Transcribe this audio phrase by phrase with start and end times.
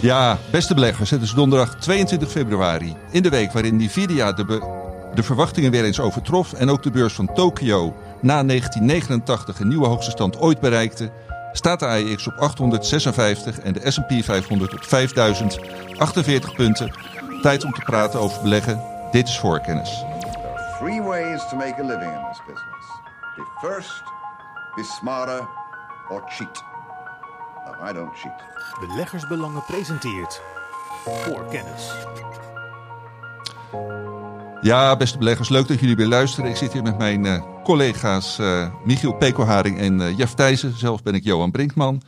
[0.00, 2.96] Ja, beste beleggers, het is donderdag 22 februari.
[3.10, 4.44] In de week waarin Nvidia de,
[5.14, 9.86] de verwachtingen weer eens overtrof en ook de beurs van Tokio na 1989 een nieuwe
[9.86, 11.10] hoogste stand ooit bereikte,
[11.52, 16.92] staat de AEX op 856 en de S&P 500 op 5048 punten.
[17.42, 18.82] Tijd om te praten over beleggen.
[19.10, 20.04] Dit is voorkennis.
[20.78, 22.86] There ways to make a living in this business.
[23.36, 24.02] Be first,
[24.74, 25.48] be smarter,
[26.08, 26.75] or cheat.
[27.66, 28.42] No, I don't cheat.
[28.80, 30.40] Beleggersbelangen presenteert
[31.04, 31.90] voor kennis.
[34.60, 36.50] Ja, beste beleggers, leuk dat jullie weer luisteren.
[36.50, 40.78] Ik zit hier met mijn eh, collega's eh, Michiel Pekelharing en eh, Jeff Thijssen.
[40.78, 42.02] Zelf ben ik Johan Brinkman.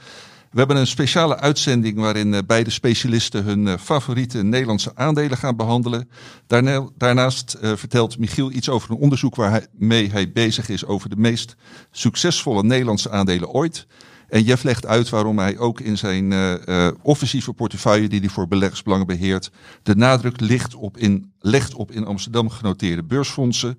[0.51, 5.56] We hebben een speciale uitzending waarin eh, beide specialisten hun eh, favoriete Nederlandse aandelen gaan
[5.56, 6.10] behandelen.
[6.46, 11.16] Daarna- daarnaast eh, vertelt Michiel iets over een onderzoek waarmee hij bezig is over de
[11.16, 11.56] meest
[11.90, 13.87] succesvolle Nederlandse aandelen ooit.
[14.28, 18.48] En Jeff legt uit waarom hij ook in zijn eh, offensieve portefeuille, die hij voor
[18.48, 19.51] beleggersbelangen beheert,
[19.82, 23.79] de nadruk ligt op in, legt op in Amsterdam genoteerde beursfondsen.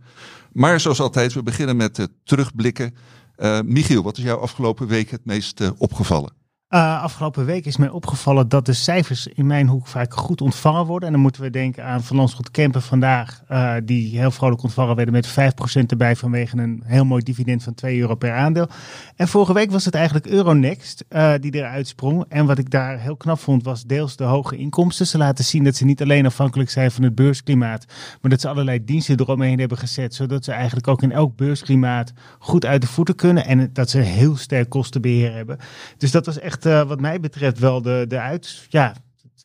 [0.52, 2.96] Maar zoals altijd, we beginnen met terugblikken.
[3.36, 6.39] Eh, Michiel, wat is jou afgelopen week het meest opgevallen?
[6.74, 10.86] Uh, afgelopen week is mij opgevallen dat de cijfers in mijn hoek vaak goed ontvangen
[10.86, 11.08] worden.
[11.08, 14.96] En dan moeten we denken aan Van Landschot Kempen vandaag, uh, die heel vrolijk ontvangen
[14.96, 18.68] werden met 5% erbij vanwege een heel mooi dividend van 2 euro per aandeel.
[19.16, 22.26] En vorige week was het eigenlijk Euronext uh, die eruit sprong.
[22.28, 25.08] En wat ik daar heel knap vond was deels de hoge inkomsten.
[25.08, 27.86] Ze laten zien dat ze niet alleen afhankelijk zijn van het beursklimaat,
[28.22, 32.14] maar dat ze allerlei diensten eromheen hebben gezet, zodat ze eigenlijk ook in elk beursklimaat
[32.40, 33.46] goed uit de voeten kunnen.
[33.46, 35.58] En dat ze heel sterk kostenbeheer hebben.
[35.98, 38.66] Dus dat was echt uh, wat mij betreft wel de, de uit.
[38.70, 38.94] Ja,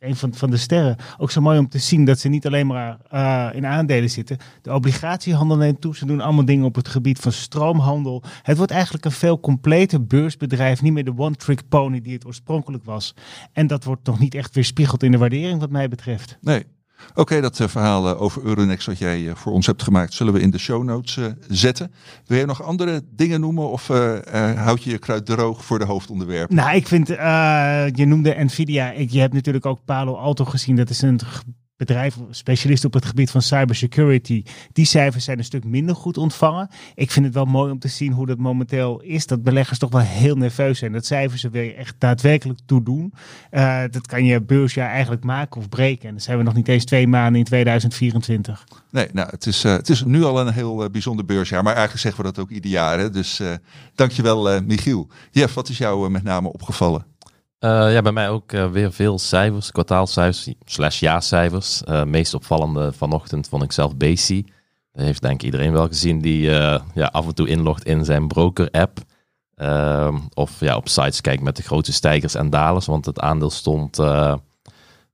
[0.04, 0.96] een van, van de sterren.
[1.18, 4.36] Ook zo mooi om te zien dat ze niet alleen maar uh, in aandelen zitten.
[4.62, 5.96] De obligatiehandel neemt toe.
[5.96, 8.22] Ze doen allemaal dingen op het gebied van stroomhandel.
[8.42, 10.82] Het wordt eigenlijk een veel completer beursbedrijf.
[10.82, 13.14] Niet meer de one-trick pony die het oorspronkelijk was.
[13.52, 16.38] En dat wordt nog niet echt weerspiegeld in de waardering wat mij betreft.
[16.40, 16.64] Nee.
[17.14, 20.32] Oké, dat uh, verhaal uh, over Euronext wat jij uh, voor ons hebt gemaakt, zullen
[20.32, 21.92] we in de show notes zetten.
[22.26, 23.88] Wil je nog andere dingen noemen of
[24.56, 26.56] houd je je kruid droog voor de hoofdonderwerpen?
[26.56, 27.08] Nou, ik vind,
[27.96, 28.90] je noemde Nvidia.
[28.90, 30.76] Je hebt natuurlijk ook Palo Alto gezien.
[30.76, 31.20] Dat is een
[31.76, 34.42] bedrijf, specialist op het gebied van cybersecurity.
[34.72, 36.68] Die cijfers zijn een stuk minder goed ontvangen.
[36.94, 39.26] Ik vind het wel mooi om te zien hoe dat momenteel is.
[39.26, 40.92] Dat beleggers toch wel heel nerveus zijn.
[40.92, 43.12] Dat cijfers er weer echt daadwerkelijk toe doen.
[43.50, 46.08] Uh, dat kan je beursjaar eigenlijk maken of breken.
[46.08, 48.64] En dan zijn we nog niet eens twee maanden in 2024.
[48.90, 51.62] Nee, nou, het is, uh, het is nu al een heel uh, bijzonder beursjaar.
[51.62, 52.98] Maar eigenlijk zeggen we dat ook ieder jaar.
[52.98, 53.10] Hè?
[53.10, 53.42] Dus
[53.94, 55.08] dankjewel, Michiel.
[55.30, 57.06] Jeff, wat is jou met name opgevallen?
[57.64, 61.82] Uh, ja, bij mij ook uh, weer veel cijfers, kwartaalcijfers, slash jaarcijfers.
[61.88, 64.52] Uh, meest opvallende vanochtend vond ik zelf Basie.
[64.92, 66.50] Dat heeft denk ik iedereen wel gezien die
[66.94, 68.98] ja, af en toe inlogt in zijn broker-app.
[69.54, 72.86] Ehm, of ja, op sites kijkt met de grote stijgers en dalers.
[72.86, 73.96] Want het aandeel stond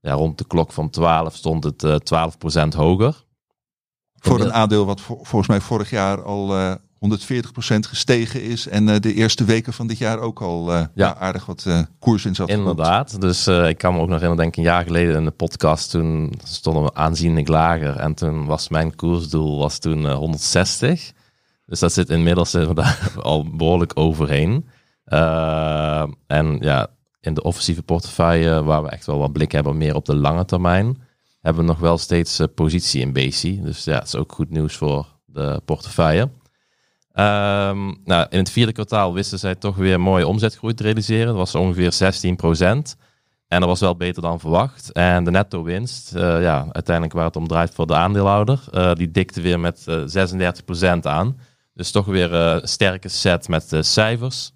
[0.01, 2.13] ja, rond de klok van 12 stond het
[2.73, 3.23] 12% hoger.
[4.13, 7.07] Voor een aandeel wat vol, volgens mij vorig jaar al 140%
[7.79, 8.67] gestegen is.
[8.67, 11.15] En uh, de eerste weken van dit jaar ook al uh, ja.
[11.15, 12.49] aardig wat uh, koers in zat.
[12.49, 13.21] Inderdaad.
[13.21, 15.89] Dus ik kan me ook nog herinneren, denk ik een jaar geleden in de podcast.
[15.89, 17.95] Toen stonden we aanzienlijk lager.
[17.95, 21.11] En toen was mijn koersdoel was toen 160.
[21.65, 22.55] Dus dat zit inmiddels
[23.21, 24.65] al behoorlijk overheen.
[26.27, 26.87] en ja,
[27.19, 30.45] in de offensieve portefeuille, waar we echt wel wat blik hebben meer op de lange
[30.45, 31.01] termijn,
[31.41, 33.63] hebben we nog wel steeds positie in BC.
[33.63, 36.29] Dus ja, het is ook goed nieuws voor de portefeuille.
[37.15, 41.25] Um, nou, in het vierde kwartaal wisten zij toch weer mooie omzetgroei te realiseren.
[41.27, 42.97] Dat was ongeveer 16%
[43.47, 44.91] En dat was wel beter dan verwacht.
[44.91, 48.93] En de netto winst, uh, ja, uiteindelijk waar het om draait voor de aandeelhouder, uh,
[48.93, 50.49] die dikte weer met uh,
[50.97, 51.37] 36% aan.
[51.73, 54.51] Dus toch weer een sterke set met cijfers.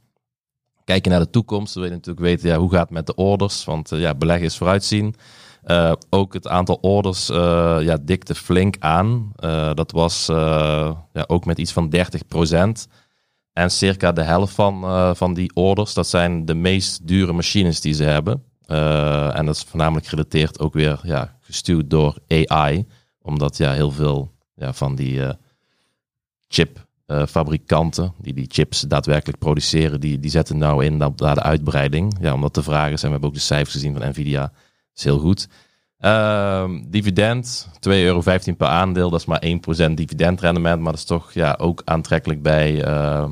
[0.84, 3.66] Kijken naar de toekomst, we willen natuurlijk weten ja, hoe gaat het met de orders.
[3.66, 5.16] Want ja, beleggen is vooruitzien.
[5.66, 9.32] Uh, ook het aantal orders uh, ja, dikte flink aan.
[9.40, 12.00] Uh, dat was ja, ook met iets van 30%.
[13.54, 17.94] En circa de helft van, van die orders, dat zijn de meest dure machines die
[17.94, 18.44] ze hebben.
[19.36, 22.86] en dat is voornamelijk gerelateerd ook weer ja, gestuurd door AI.
[23.22, 25.22] Omdat ja, heel veel ja, van die
[26.48, 32.18] chipfabrikanten die die chips daadwerkelijk produceren, die, die zetten nou in naar de uitbreiding.
[32.20, 34.52] Ja, omdat de vraag is, en we hebben ook de cijfers gezien van Nvidia
[34.96, 35.48] is heel goed.
[36.00, 38.22] Uh, dividend, 2,15 euro
[38.58, 39.10] per aandeel.
[39.10, 39.44] Dat is maar
[39.90, 40.82] 1% dividendrendement.
[40.82, 43.30] Maar dat is toch ja, ook aantrekkelijk bij, uh,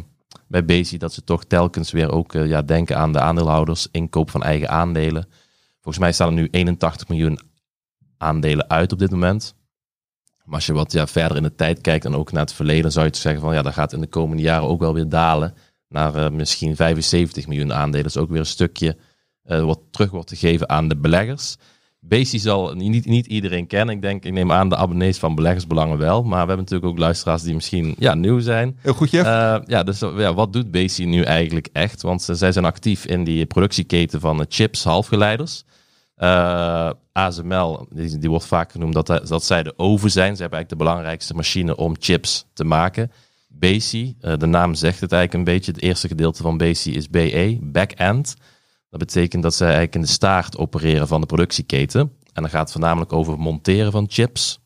[0.47, 0.97] bij Bezi.
[0.97, 3.87] Dat ze toch telkens weer ook uh, ja, denken aan de aandeelhouders.
[3.91, 5.27] Inkoop van eigen aandelen.
[5.73, 7.39] Volgens mij staan er nu 81 miljoen
[8.17, 9.55] aandelen uit op dit moment.
[10.43, 12.91] Maar als je wat ja, verder in de tijd kijkt en ook naar het verleden,
[12.91, 15.53] zou je zeggen van ja, dat gaat in de komende jaren ook wel weer dalen.
[15.87, 18.03] Naar uh, misschien 75 miljoen aandelen.
[18.03, 19.01] Dat is ook weer een stukje eh,
[19.43, 21.55] wat terug wordt gegeven aan de beleggers.
[22.05, 23.95] Basi zal niet, niet iedereen kennen.
[23.95, 26.23] Ik denk, ik neem aan de abonnees van beleggersbelangen wel.
[26.23, 28.77] Maar we hebben natuurlijk ook luisteraars die misschien ja, nieuw zijn.
[28.81, 29.27] Heel goed, Jeff.
[29.27, 32.01] Uh, ja, dus ja, wat doet Basi nu eigenlijk echt?
[32.01, 35.63] Want zij zijn actief in die productieketen van chips, halfgeleiders.
[36.17, 40.35] Uh, ASML, die, die, wordt vaak genoemd dat, dat zij de oven zijn.
[40.35, 43.11] Ze hebben eigenlijk de belangrijkste machine om chips te maken.
[43.47, 45.71] BASI, uh, de naam zegt het eigenlijk een beetje.
[45.71, 48.35] Het eerste gedeelte van BASI is BE, back-end.
[48.93, 51.99] Dat betekent dat zij eigenlijk in de staart opereren van de productieketen.
[52.33, 54.59] En dan gaat het voornamelijk over monteren van chips.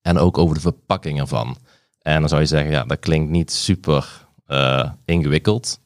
[0.00, 1.56] En ook over de verpakking ervan.
[1.98, 5.80] En dan zou je zeggen, ja, dat klinkt niet super uh, ingewikkeld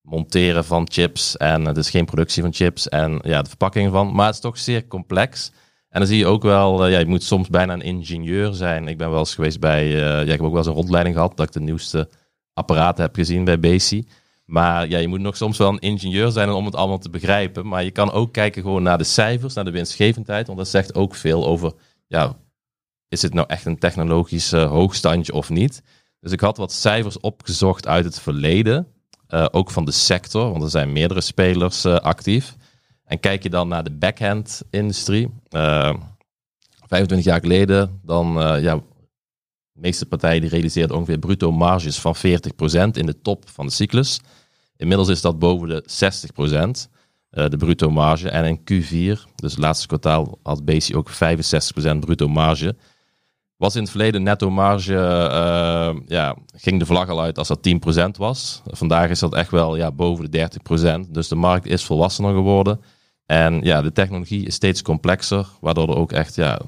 [0.00, 4.14] monteren van chips en het is geen productie van chips en ja, de verpakking van.
[4.14, 5.52] Maar het is toch zeer complex.
[5.88, 8.88] En dan zie je ook wel, uh, ja, je moet soms bijna een ingenieur zijn.
[8.88, 11.14] Ik ben wel eens geweest bij, uh, ja, ik heb ook wel eens een rondleiding
[11.14, 12.08] gehad dat ik de nieuwste
[12.52, 14.06] apparaten heb gezien bij Basi.
[14.44, 17.66] Maar ja, je moet nog soms wel een ingenieur zijn om het allemaal te begrijpen.
[17.66, 20.46] Maar je kan ook kijken gewoon naar de cijfers, naar de winstgevendheid.
[20.46, 21.72] Want dat zegt ook veel over,
[22.06, 22.36] ja,
[23.08, 25.82] is het nou echt een technologisch uh, hoogstandje of niet?
[26.20, 28.86] Dus ik had wat cijfers opgezocht uit het verleden.
[29.28, 32.56] Uh, ook van de sector, want er zijn meerdere spelers uh, actief.
[33.04, 35.30] En kijk je dan naar de backhand-industrie.
[35.50, 35.94] Uh,
[36.86, 38.80] 25 jaar geleden, dan ja,
[39.74, 42.20] de meeste partijen die realiseerden ongeveer bruto marges van 40%
[42.92, 44.20] in de top van de cyclus.
[44.76, 45.84] Inmiddels is dat boven de
[46.86, 46.90] 60%,
[47.30, 48.28] de bruto marge.
[48.28, 52.76] En in Q4, dus het laatste kwartaal, had Basi ook 65% bruto marge
[53.56, 57.68] was in het verleden netto marge, uh, ja, ging de vlag al uit als dat
[58.08, 58.62] 10% was.
[58.66, 60.48] Vandaag is dat echt wel ja, boven de
[61.06, 61.10] 30%.
[61.10, 62.80] Dus de markt is volwassener geworden.
[63.26, 66.60] En ja, de technologie is steeds complexer, waardoor er ook echt, ja,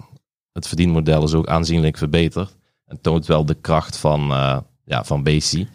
[0.52, 2.56] het verdienmodel is ook aanzienlijk verbeterd.
[2.86, 5.66] En toont wel de kracht van, uh, ja, van BC.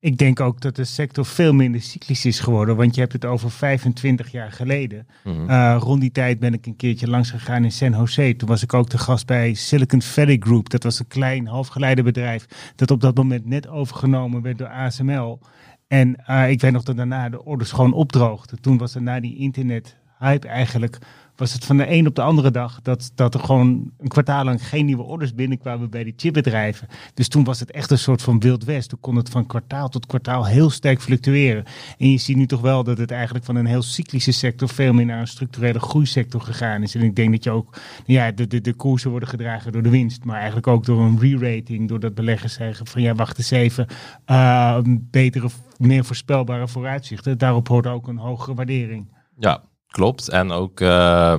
[0.00, 2.76] Ik denk ook dat de sector veel minder cyclisch is geworden.
[2.76, 5.06] Want je hebt het over 25 jaar geleden.
[5.24, 5.50] Mm -hmm.
[5.50, 8.34] uh, rond die tijd ben ik een keertje langs gegaan in San Jose.
[8.36, 10.68] Toen was ik ook de gast bij Silicon Valley Group.
[10.68, 12.72] Dat was een klein halfgeleidebedrijf.
[12.76, 15.40] Dat op dat moment net overgenomen werd door ASML.
[15.86, 18.60] En uh, ik weet nog dat daarna de orders gewoon opdroogden.
[18.60, 20.98] Toen was er na die internet hype eigenlijk
[21.36, 24.44] was het van de een op de andere dag dat, dat er gewoon een kwartaal
[24.44, 26.88] lang geen nieuwe orders binnenkwamen bij die chipbedrijven.
[27.14, 28.88] Dus toen was het echt een soort van wild west.
[28.88, 31.64] Toen kon het van kwartaal tot kwartaal heel sterk fluctueren.
[31.98, 34.92] En je ziet nu toch wel dat het eigenlijk van een heel cyclische sector veel
[34.92, 36.94] meer naar een structurele groeisector gegaan is.
[36.94, 39.90] En ik denk dat je ook, ja, de, de, de koersen worden gedragen door de
[39.90, 43.86] winst, maar eigenlijk ook door een re-rating, doordat beleggers zeggen van ja, wacht eens even,
[44.26, 47.38] uh, betere, meer voorspelbare vooruitzichten.
[47.38, 49.14] Daarop hoort ook een hogere waardering.
[49.38, 49.62] Ja,
[49.96, 50.28] Klopt.
[50.28, 50.88] En ook, uh,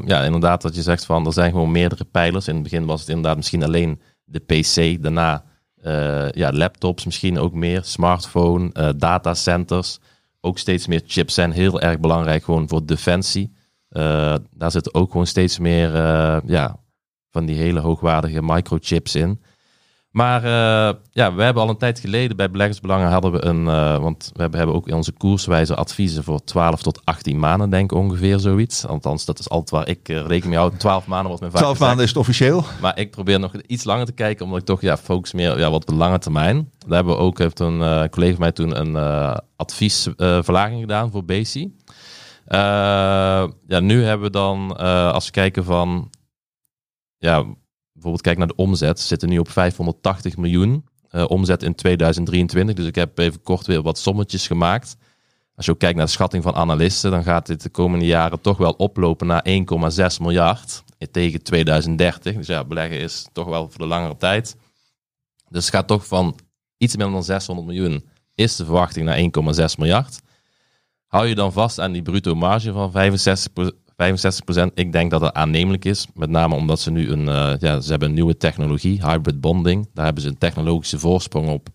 [0.05, 2.47] ja, inderdaad, dat je zegt van er zijn gewoon meerdere pijlers.
[2.47, 5.01] In het begin was het inderdaad misschien alleen de PC.
[5.03, 5.43] Daarna
[5.83, 7.83] uh, ja, laptops, misschien ook meer.
[7.83, 9.99] Smartphone, uh, datacenters.
[10.41, 13.53] Ook steeds meer chips zijn heel erg belangrijk gewoon voor defensie.
[14.51, 15.91] daar zitten ook gewoon steeds meer
[16.45, 16.79] ja,
[17.31, 19.41] van die hele hoogwaardige microchips in.
[20.17, 23.97] Maar uh, ja, we hebben al een tijd geleden bij Beleggersbelangen hadden we een, uh,
[23.97, 27.97] want we hebben, ook in onze koerswijze adviezen voor 12 tot 18 maanden, denk ik
[27.97, 28.85] ongeveer zoiets.
[28.85, 30.79] Althans, dat is altijd waar ik uh, rekening mee houd.
[30.79, 31.79] 12 maanden wordt mijn vaak 12 gezegd.
[31.79, 32.63] maanden is het officieel.
[32.81, 35.69] Maar ik probeer nog iets langer te kijken, omdat ik toch ja, focus meer ja,
[35.69, 36.71] wat op de lange termijn.
[36.77, 38.95] Daar hebben we ook, heeft een collega van mij toen een
[39.55, 41.75] adviesverlaging gedaan voor Basi.
[43.67, 44.77] ja, nu hebben we dan,
[45.13, 46.09] als we kijken van,
[47.17, 47.45] ja,
[48.07, 52.75] bijvoorbeeld kijk naar de omzet, zitten nu op 580 miljoen uh, omzet in 2023.
[52.75, 54.97] Dus ik heb even kort weer wat sommetjes gemaakt.
[55.55, 58.41] Als je ook kijkt naar de schatting van analisten, dan gaat dit de komende jaren
[58.41, 62.35] toch wel oplopen naar 1,6 miljard tegen 2030.
[62.35, 64.55] Dus ja, beleggen is toch wel voor de langere tijd.
[65.49, 66.39] Dus het gaat toch van
[66.77, 69.17] iets minder dan 600 miljoen is de verwachting naar
[69.69, 70.19] 1,6 miljard.
[71.07, 73.71] Hou je dan vast aan die bruto marge van 65,
[74.03, 74.73] 65%.
[74.73, 76.07] Ik denk dat het aannemelijk is.
[76.13, 79.89] Met name omdat ze nu een, uh, ja, ze hebben een nieuwe technologie, hybrid bonding.
[79.93, 81.69] Daar hebben ze een technologische voorsprong op.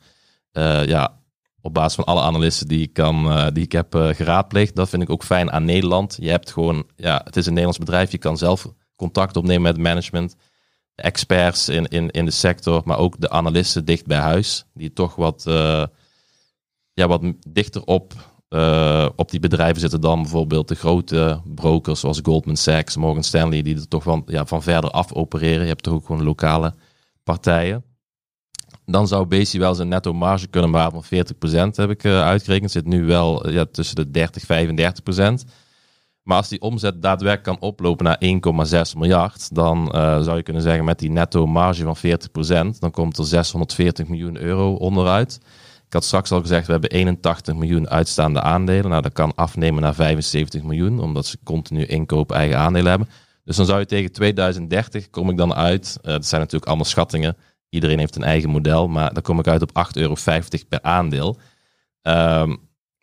[0.52, 1.20] Uh, ja,
[1.60, 4.76] op basis van alle analisten die ik, kan, uh, die ik heb geraadpleegd.
[4.76, 6.16] Dat vind ik ook fijn aan Nederland.
[6.20, 8.12] Je hebt gewoon, ja, het is een Nederlands bedrijf.
[8.12, 10.36] Je kan zelf contact opnemen met management.
[10.94, 14.64] Experts in, in, in de sector, maar ook de analisten dicht bij huis.
[14.74, 15.42] Die toch wat,
[16.92, 18.14] ja, wat dichter op
[18.52, 23.62] uh, op die bedrijven zitten dan bijvoorbeeld de grote brokers zoals Goldman Sachs, Morgan Stanley,
[23.62, 25.62] die er toch van, ja, van verder af opereren.
[25.62, 26.74] Je hebt toch ook gewoon lokale
[27.24, 27.84] partijen.
[28.86, 31.24] Dan zou Basi wel zijn netto marge kunnen behalen van
[31.70, 32.70] 40%, heb ik uh, uitgerekend.
[32.70, 34.42] Zit nu wel uh, ja, tussen de 30
[35.44, 35.48] 35%.
[36.22, 38.20] Maar als die omzet daadwerkelijk kan oplopen naar
[38.94, 39.88] 1,6 miljard, dan
[40.24, 41.96] zou je kunnen zeggen met die netto marge van
[42.74, 45.40] 40%, dan komt er 640 miljoen euro onderuit
[45.92, 48.90] Ik had straks al gezegd, we hebben 81 miljoen uitstaande aandelen.
[48.90, 53.08] Nou, dat kan afnemen naar 75 miljoen, omdat ze continu inkoop eigen aandelen hebben.
[53.44, 56.86] Dus dan zou je tegen 2030, kom ik dan uit, uh, dat zijn natuurlijk allemaal
[56.86, 57.36] schattingen.
[57.68, 60.16] Iedereen heeft een eigen model, maar dan kom ik uit op 8,50 euro
[60.68, 61.38] per aandeel.
[62.02, 62.58] Um,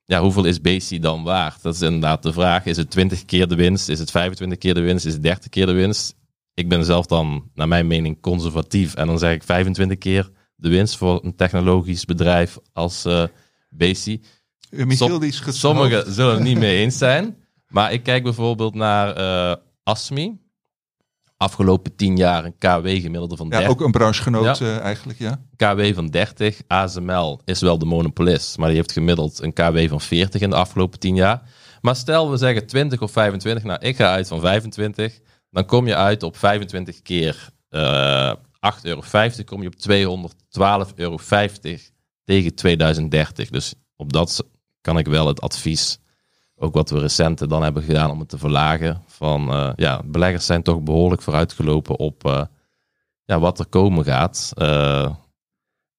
[0.05, 1.61] ja, hoeveel is Basi dan waard?
[1.61, 2.65] Dat is inderdaad de vraag.
[2.65, 3.89] Is het 20 keer de winst?
[3.89, 5.05] Is het 25 keer de winst?
[5.05, 6.15] Is het 30 keer de winst?
[6.53, 8.93] Ik ben zelf dan, naar mijn mening, conservatief.
[8.93, 10.29] En dan zeg ik 25 keer
[10.59, 13.23] de winst voor een technologisch bedrijf als uh,
[13.69, 14.21] Basi.
[14.87, 17.37] Som sommigen zullen het niet mee eens zijn.
[17.67, 20.39] Maar ik kijk bijvoorbeeld naar uh, Asmi
[21.39, 23.67] afgelopen tien jaar een KW gemiddelde van 30.
[23.67, 24.65] Ja, ook een branchegenoot ja.
[24.65, 25.41] Uh, eigenlijk, ja.
[25.55, 26.61] KW van 30.
[26.67, 30.55] ASML is wel de monopolist, maar die heeft gemiddeld een KW van 40 in de
[30.55, 31.41] afgelopen tien jaar.
[31.81, 35.19] Maar stel we zeggen 20 of 25, nou ik ga uit van 25,
[35.51, 39.01] dan kom je uit op 25 keer uh, 8,50 euro,
[39.45, 39.75] kom je op
[40.89, 41.17] 212,50 euro
[42.23, 43.49] tegen 2030.
[43.49, 44.43] Dus op dat
[44.81, 45.99] kan ik wel het advies
[46.59, 49.03] ook wat we recent dan hebben gedaan om het te verlagen.
[49.05, 52.43] Van uh, ja, beleggers zijn toch behoorlijk vooruitgelopen op uh,
[53.25, 54.53] ja, wat er komen gaat.
[54.57, 55.15] Uh,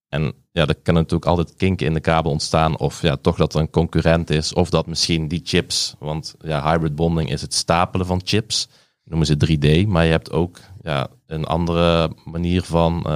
[0.08, 2.78] en ja, er kan natuurlijk altijd kinken in de kabel ontstaan.
[2.78, 4.52] Of ja, toch dat er een concurrent is.
[4.52, 5.94] Of dat misschien die chips.
[5.98, 8.68] Want ja, hybrid bonding is het stapelen van chips.
[9.04, 9.88] Noemen ze 3D.
[9.88, 13.06] Maar je hebt ook ja, een andere manier van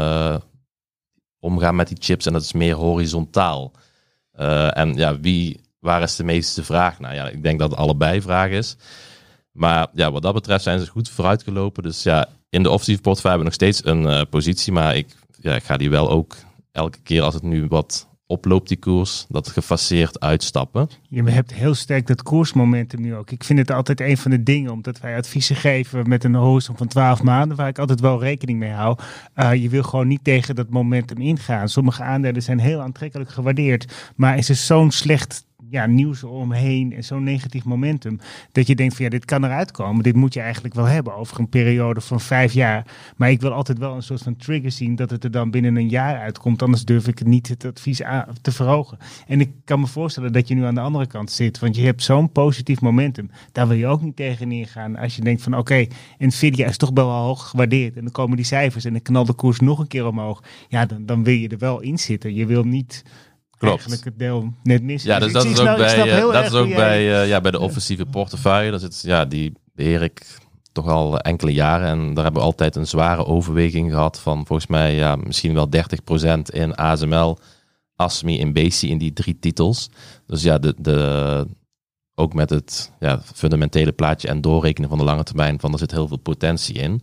[1.38, 2.26] omgaan met die chips.
[2.26, 3.72] En dat is meer horizontaal.
[4.72, 7.00] en ja, wie waar is de meeste vraag?
[7.00, 8.76] Nou ja, ik denk dat het allebei vraag is.
[9.52, 11.82] Maar ja, wat dat betreft zijn ze goed vooruitgelopen.
[11.82, 14.72] Dus ja, in de offensieve portefeuille hebben we nog steeds een uh, positie.
[14.72, 16.36] Maar ik, ja, ik ga die wel ook
[16.72, 20.88] elke keer als het nu wat oploopt, die koers, dat gefaseerd uitstappen.
[21.08, 23.30] Je hebt heel sterk dat koersmomentum nu ook.
[23.30, 26.76] Ik vind het altijd een van de dingen, omdat wij adviezen geven met een horizon
[26.76, 28.98] van 12 maanden, waar ik altijd wel rekening mee hou.
[29.36, 31.68] Uh, je wil gewoon niet tegen dat momentum ingaan.
[31.68, 37.04] Sommige aandelen zijn heel aantrekkelijk gewaardeerd, maar is er zo'n slecht ja, nieuws omheen en
[37.04, 38.18] zo'n negatief momentum.
[38.52, 40.02] Dat je denkt van ja, dit kan eruit komen.
[40.02, 42.86] Dit moet je eigenlijk wel hebben over een periode van vijf jaar.
[43.16, 45.76] Maar ik wil altijd wel een soort van trigger zien dat het er dan binnen
[45.76, 46.62] een jaar uitkomt.
[46.62, 48.02] Anders durf ik niet het advies
[48.40, 48.98] te verhogen.
[49.26, 51.58] En ik kan me voorstellen dat je nu aan de andere kant zit.
[51.58, 53.30] Want je hebt zo'n positief momentum.
[53.52, 54.96] Daar wil je ook niet tegen neergaan.
[54.96, 57.96] Als je denkt van oké, okay, Nvidia is toch wel hoog gewaardeerd.
[57.96, 60.42] En dan komen die cijfers en dan knalt de koers nog een keer omhoog.
[60.68, 62.34] Ja, dan, dan wil je er wel in zitten.
[62.34, 63.02] Je wil niet
[63.64, 63.78] Klopt.
[63.78, 65.02] eigenlijk het deel net mis.
[65.02, 67.60] Ja, dus, dat, is ook bij, uh, dat is ook bij, uh, ja, bij de
[67.60, 68.70] offensieve portefeuille.
[68.70, 70.38] Dat zit, ja, die beheer ik
[70.72, 71.88] toch al enkele jaren.
[71.88, 75.68] En daar hebben we altijd een zware overweging gehad van volgens mij ja, misschien wel
[75.68, 77.38] 30% in ASML,
[77.96, 79.90] ASMI en BC in die drie titels.
[80.26, 81.46] Dus ja, de, de,
[82.14, 85.90] ook met het ja, fundamentele plaatje en doorrekenen van de lange termijn, van er zit
[85.90, 87.02] heel veel potentie in.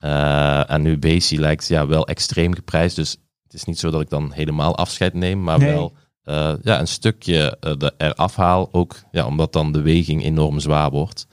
[0.00, 2.96] Uh, en nu BC lijkt ja, wel extreem geprijsd.
[2.96, 5.92] Dus het is niet zo dat ik dan helemaal afscheid neem, maar wel
[6.24, 8.68] uh, ja, een stukje uh, eraf haal.
[8.72, 11.26] Ook ja, omdat dan de weging enorm zwaar wordt.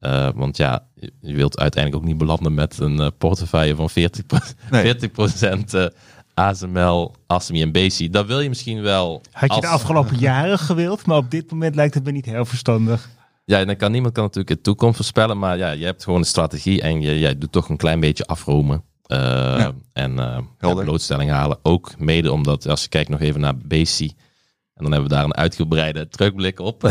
[0.00, 0.86] Uh, want ja,
[1.20, 3.94] je wilt uiteindelijk ook niet belanden met een portefeuille van 40%,
[4.70, 4.94] nee.
[4.94, 5.92] 40%
[6.34, 8.12] ASML, ASMI en BC.
[8.12, 9.22] Dat wil je misschien wel.
[9.30, 12.44] Had je de afgelopen jaren gewild, maar op dit moment lijkt het me niet heel
[12.44, 13.08] verstandig.
[13.44, 16.24] Ja, dan kan niemand kan natuurlijk de toekomst voorspellen, maar ja, je hebt gewoon een
[16.24, 18.82] strategie en je, je doet toch een klein beetje afromen.
[19.08, 21.58] Uh, En uh, blootstelling halen.
[21.62, 25.24] Ook mede omdat, als je kijkt nog even naar BC, en dan hebben we daar
[25.24, 26.84] een uitgebreide terugblik op.
[26.84, 26.90] uh,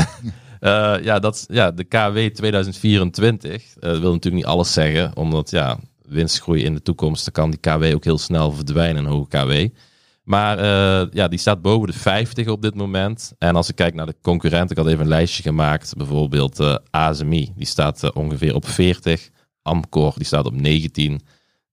[1.09, 6.73] ja, dat, ja, de KW 2024 wil natuurlijk niet alles zeggen, omdat ja, winstgroei in
[6.73, 9.67] de toekomst, dan kan die KW ook heel snel verdwijnen, een hoge KW.
[10.23, 10.57] Maar
[11.13, 13.33] ja, die staat boven de 50 op dit moment.
[13.37, 15.93] En als ik kijk naar de concurrenten, ik had even een lijstje gemaakt.
[15.97, 19.29] Bijvoorbeeld uh, ASMI, die staat ongeveer op 40.
[19.61, 21.21] Amcor, die staat op 19.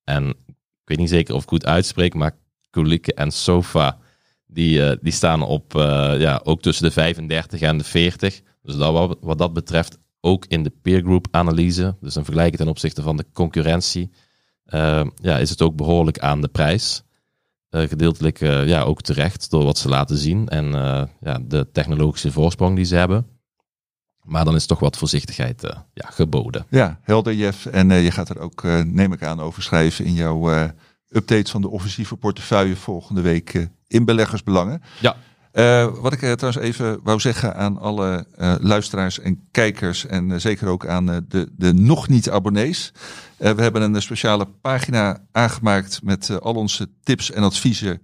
[0.05, 2.37] En ik weet niet zeker of ik goed uitspreek, maar
[2.71, 3.99] Kulike en Sofa,
[4.47, 8.41] die, uh, die staan op uh, ja, ook tussen de 35 en de 40.
[8.63, 12.69] Dus dat, wat, dat betreft ook in de peer group analyse, dus een vergelijking ten
[12.69, 14.11] opzichte van de concurrentie,
[14.67, 17.03] uh, ja, is het ook behoorlijk aan de prijs.
[17.71, 20.67] gedeeltelijk ja, ook terecht door wat ze laten zien en
[21.21, 23.34] ja, de technologische voorsprong die ze hebben.
[24.25, 26.67] Maar dan is toch wat voorzichtigheid uh, ja, geboden.
[26.69, 27.67] Ja, helder Jeff.
[27.67, 30.73] En uh, je gaat er ook, uh, neem ik aan, over schrijven in jouw
[31.09, 34.83] update van de offensieve portefeuille volgende week in beleggersbelangen.
[35.01, 35.17] Ja.
[36.01, 38.27] wat ik trouwens even wou zeggen aan alle
[38.61, 42.93] luisteraars en kijkers en zeker ook aan de, de nog niet abonnees.
[43.37, 48.03] we hebben een speciale pagina aangemaakt met al onze tips en adviezen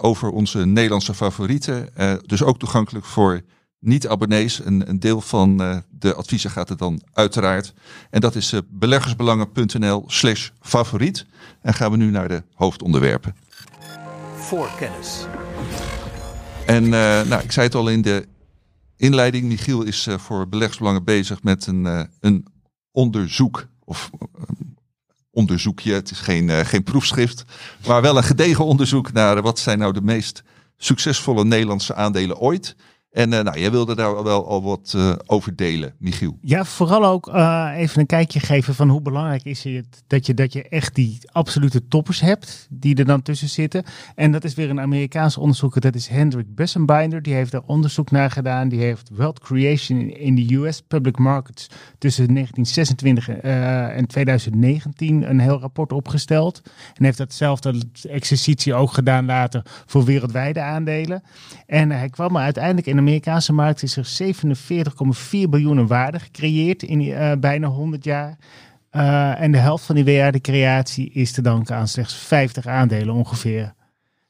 [0.00, 1.88] over onze Nederlandse favorieten.
[2.26, 3.42] dus ook toegankelijk voor
[3.78, 4.64] niet-abonnees.
[4.64, 7.74] Een, een, deel van uh, de adviezen gaat er dan uiteraard.
[8.10, 11.26] En dat is uh, beleggersbelangen.nl slash favoriet.
[11.62, 13.36] En gaan we nu naar de hoofdonderwerpen.
[14.36, 15.26] Voor kennis.
[16.66, 16.90] En uh,
[17.22, 18.26] nou, ik zei het al in de
[18.96, 19.44] inleiding.
[19.44, 22.46] Michiel is voor beleggsbelangen bezig met een, een
[22.90, 23.66] onderzoek.
[23.84, 24.10] Of
[25.30, 25.92] onderzoekje.
[25.92, 27.44] Het is geen, geen proefschrift.
[27.86, 30.42] Maar wel een gedegen onderzoek naar wat zijn nou de meest
[30.76, 32.76] succesvolle Nederlandse aandelen ooit.
[33.18, 36.38] En uh, nou, jij wilde daar wel al wat uh, over delen, Michiel.
[36.40, 40.34] Ja, vooral ook uh, even een kijkje geven van hoe belangrijk is het dat je,
[40.34, 43.84] dat je echt die absolute toppers hebt die er dan tussen zitten.
[44.14, 47.22] En dat is weer een Amerikaans onderzoeker, dat is Hendrik Bessenbinder.
[47.22, 48.68] Die heeft daar onderzoek naar gedaan.
[48.68, 51.66] Die heeft Wealth Creation in de US Public Markets
[51.98, 53.28] tussen 1926
[53.90, 56.62] en 2019 een heel rapport opgesteld.
[56.94, 61.22] En heeft datzelfde exercitie ook gedaan later voor wereldwijde aandelen.
[61.66, 64.34] En hij kwam er uiteindelijk in de Amerikaanse markt is er
[65.44, 68.38] 47,4 biljoen waarde gecreëerd in uh, bijna 100 jaar.
[68.92, 73.74] Uh, en de helft van die waardecreatie is te danken aan slechts 50 aandelen ongeveer.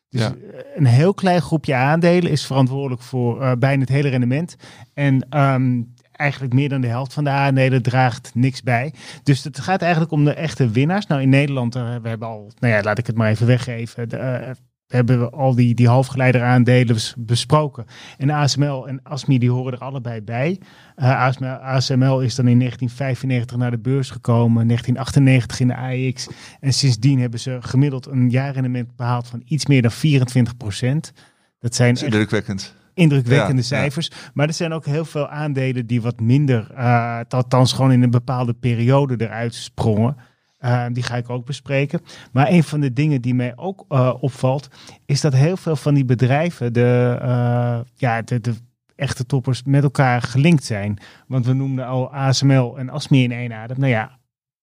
[0.09, 0.35] Dus ja.
[0.75, 4.57] een heel klein groepje aandelen is verantwoordelijk voor uh, bijna het hele rendement.
[4.95, 8.93] En um, eigenlijk meer dan de helft van de aandelen draagt niks bij.
[9.23, 11.07] Dus het gaat eigenlijk om de echte winnaars.
[11.07, 14.09] Nou, in Nederland, uh, we hebben al, nou ja, laat ik het maar even weggeven.
[14.09, 14.55] De,
[14.89, 17.85] uh, hebben we al die, die halfgeleider aandelen besproken.
[18.17, 20.61] En ASML en ASMI die horen er allebei bij.
[20.97, 26.29] Uh, ASML, ASML is dan in 1995 naar de beurs gekomen, 1998 in de AEX.
[26.61, 31.13] En sindsdien hebben ze gemiddeld een jaarrendement behaald van iets meer dan 24 procent.
[31.59, 32.75] Dat zijn dat indrukwekkend.
[32.95, 34.07] Indrukwekkende ja, cijfers.
[34.07, 34.31] Ja.
[34.35, 38.11] Maar er zijn ook heel veel aandelen die wat minder, uh, althans gewoon in een
[38.11, 40.17] bepaalde periode eruit sprongen.
[40.61, 42.01] Uh, die ga ik ook bespreken.
[42.33, 44.69] Maar een van de dingen die mij ook uh, opvalt,
[45.07, 48.55] is dat heel veel van die bedrijven, de, uh, ja, de, de,
[48.97, 50.99] echte toppers, met elkaar gelinkt zijn.
[51.27, 53.79] Want we noemden al ASML en ASMI in één adem.
[53.79, 54.18] Nou ja,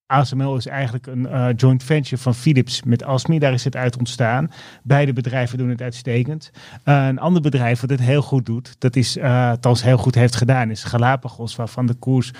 [0.07, 3.39] ASML is eigenlijk een uh, joint venture van Philips met ASMI.
[3.39, 4.51] Daar is het uit ontstaan.
[4.83, 6.51] Beide bedrijven doen het uitstekend.
[6.85, 10.15] Uh, een ander bedrijf dat het heel goed doet, dat is, uh, althans heel goed
[10.15, 12.31] heeft gedaan, is Galapagos, waarvan de koers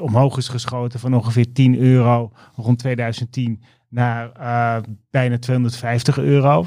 [0.00, 4.32] omhoog is geschoten van ongeveer 10 euro rond 2010 naar
[5.10, 6.66] bijna 250 euro.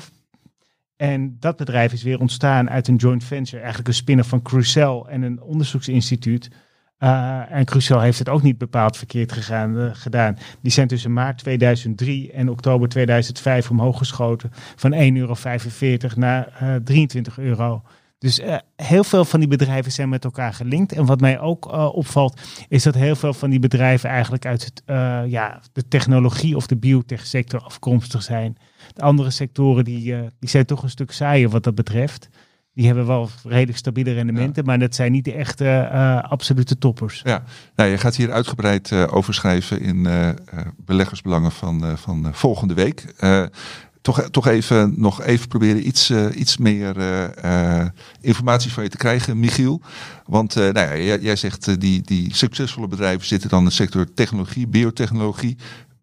[0.95, 5.09] En dat bedrijf is weer ontstaan uit een joint venture, eigenlijk een spinner van Crucel
[5.09, 6.49] en een onderzoeksinstituut.
[7.03, 10.37] Uh, en Crucial heeft het ook niet bepaald verkeerd gegaan, uh, gedaan.
[10.61, 14.51] Die zijn tussen maart 2003 en oktober 2005 omhoog geschoten.
[14.75, 15.35] Van 1,45 euro
[16.15, 17.81] naar uh, 23 euro.
[18.19, 18.41] Dus
[18.75, 20.91] heel veel van die bedrijven zijn met elkaar gelinkt.
[20.91, 24.81] En wat mij ook opvalt, is dat heel veel van die bedrijven eigenlijk uit het,
[25.29, 28.57] ja, de technologie of de biotech sector afkomstig zijn.
[28.93, 32.29] De andere sectoren die, die zijn toch een stuk saaier wat dat betreft.
[32.73, 34.69] Die hebben wel redelijk stabiele rendementen, ja.
[34.69, 37.21] maar dat zijn niet de echte uh, absolute toppers.
[37.23, 37.43] Ja,
[37.75, 40.29] nou, je gaat hier uitgebreid uh, over schrijven in uh,
[40.77, 43.13] beleggersbelangen van, van volgende week.
[44.01, 46.95] toch, toch even nog even proberen iets, iets meer
[48.21, 49.81] informatie van je te krijgen, Michiel.
[50.25, 54.13] Want nou ja, jij, jij zegt die, die succesvolle bedrijven zitten dan in de sector
[54.13, 55.57] technologie, biotechnologie.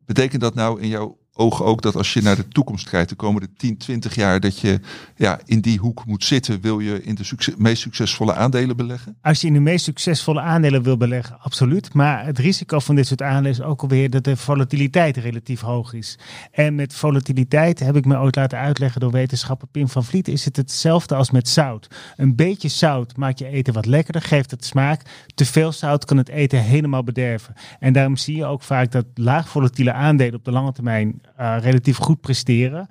[0.06, 3.14] Betekent dat nou in jouw ogen ook dat als je naar de toekomst kijkt, de
[3.14, 4.80] komende 10, 20 jaar, dat je
[5.16, 6.60] ja, in die hoek moet zitten.
[6.60, 9.16] Wil je in de succes, meest succesvolle aandelen beleggen?
[9.22, 11.94] Als je in de meest succesvolle aandelen wil beleggen, absoluut.
[11.94, 15.92] Maar het risico van dit soort aandelen is ook alweer dat de volatiliteit relatief hoog
[15.92, 16.18] is.
[16.52, 20.44] En met volatiliteit heb ik me ooit laten uitleggen door wetenschapper Pim van Vliet, is
[20.44, 21.88] het hetzelfde als met zout.
[22.16, 25.02] Een beetje zout maakt je eten wat lekkerder, geeft het smaak.
[25.34, 27.54] Te veel zout kan het eten helemaal bederven.
[27.78, 31.56] En daarom zie je ook vaak dat laag volatiele aandelen op de lange termijn uh,
[31.60, 32.88] relatief goed presteren.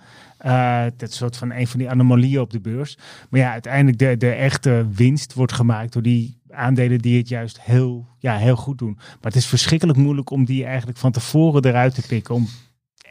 [0.98, 2.98] Dat is soort van een van die anomalieën op de beurs.
[3.30, 7.62] Maar ja, uiteindelijk de, de echte winst wordt gemaakt door die aandelen die het juist
[7.62, 8.94] heel, ja, heel goed doen.
[8.96, 12.36] Maar het is verschrikkelijk moeilijk om die eigenlijk van tevoren eruit te pikken.
[12.36, 12.48] Om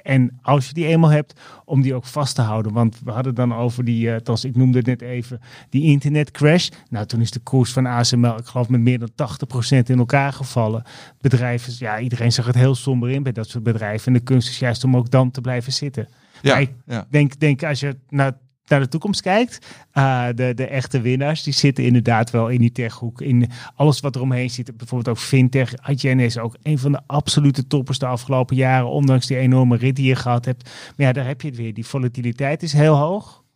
[0.03, 2.73] en als je die eenmaal hebt, om die ook vast te houden.
[2.73, 6.69] Want we hadden dan over die, uh, althans ik noemde het net even, die internetcrash.
[6.91, 10.33] Nou, toen is de koers van ASML, ik geloof met meer dan 80% in elkaar
[10.33, 10.83] gevallen.
[11.21, 14.07] Bedrijven, ja, iedereen zag het heel somber in bij dat soort bedrijven.
[14.07, 16.09] En de kunst is juist om ook dan te blijven zitten.
[16.43, 17.07] Ja, maar ik ja.
[17.11, 18.33] denk, denk als je naar
[18.69, 22.73] naar de toekomst kijkt, uh, de, de echte winnaars, die zitten inderdaad wel in die
[22.73, 23.21] techhoek.
[23.21, 25.77] In alles wat er omheen zit, bijvoorbeeld ook fintech.
[25.77, 29.97] Adyen is ook een van de absolute toppers de afgelopen jaren, ondanks die enorme rit
[29.97, 30.71] die je gehad hebt.
[30.97, 31.75] Maar ja, daar heb je het weer.
[31.75, 33.47] Die volatiliteit is heel hoog.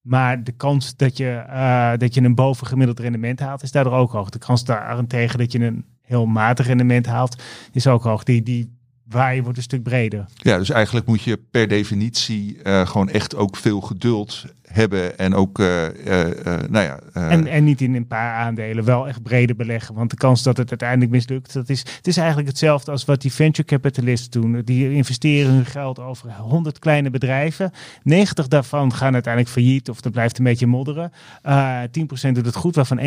[0.00, 4.12] Maar de kans dat je, uh, dat je een bovengemiddeld rendement haalt, is daardoor ook
[4.12, 4.30] hoog.
[4.30, 7.42] De kans daarentegen dat je een heel matig rendement haalt,
[7.72, 8.22] is ook hoog.
[8.22, 8.77] Die, die
[9.08, 10.24] waaien wordt een stuk breder.
[10.34, 15.34] Ja, dus eigenlijk moet je per definitie uh, gewoon echt ook veel geduld hebben en
[15.34, 17.00] ook, eh, eh, eh, nou ja...
[17.12, 19.94] eh, En, en niet in een paar aandelen, wel echt breder beleggen.
[19.94, 23.20] Want de kans dat het uiteindelijk mislukt, dat is, het is eigenlijk hetzelfde als wat
[23.20, 24.62] die venture capitalisten doen.
[24.64, 27.70] Die investeren hun geld over 100 kleine bedrijven.
[28.02, 31.12] 90 daarvan gaan uiteindelijk failliet of er blijft een beetje modderen.
[31.42, 31.80] Eh
[32.28, 33.04] 10% doet het goed, waarvan 1%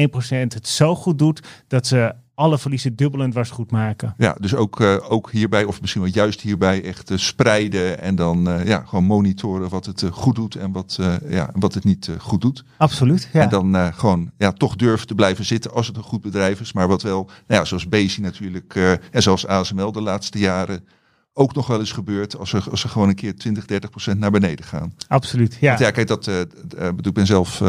[0.54, 4.14] het zo goed doet dat ze alle verliezen dubbelend was goed maken.
[4.18, 8.16] Ja, dus ook, eh, ook hierbij, of misschien wel juist hierbij, echt eh, spreiden en
[8.16, 12.10] dan eh, ja, gewoon monitoren wat het goed doet en wat, ja, wat het niet
[12.18, 12.64] goed doet.
[12.78, 13.30] Absoluut.
[13.34, 13.42] Ja.
[13.42, 16.74] En dan gewoon ja, toch durven te blijven zitten als het een goed bedrijf is.
[16.74, 18.76] Maar wat wel, nou ja, zoals Bezi natuurlijk,
[19.12, 20.86] en zoals ASML de laatste jaren
[21.34, 24.20] ook nog wel eens gebeurt als ze, als ze gewoon een keer 20, 30 procent
[24.20, 24.94] naar beneden gaan.
[25.08, 25.58] Absoluut.
[25.60, 25.68] Ja.
[25.68, 26.30] Want ja, kijk, dat,
[26.70, 27.62] bedoel, ik ben zelf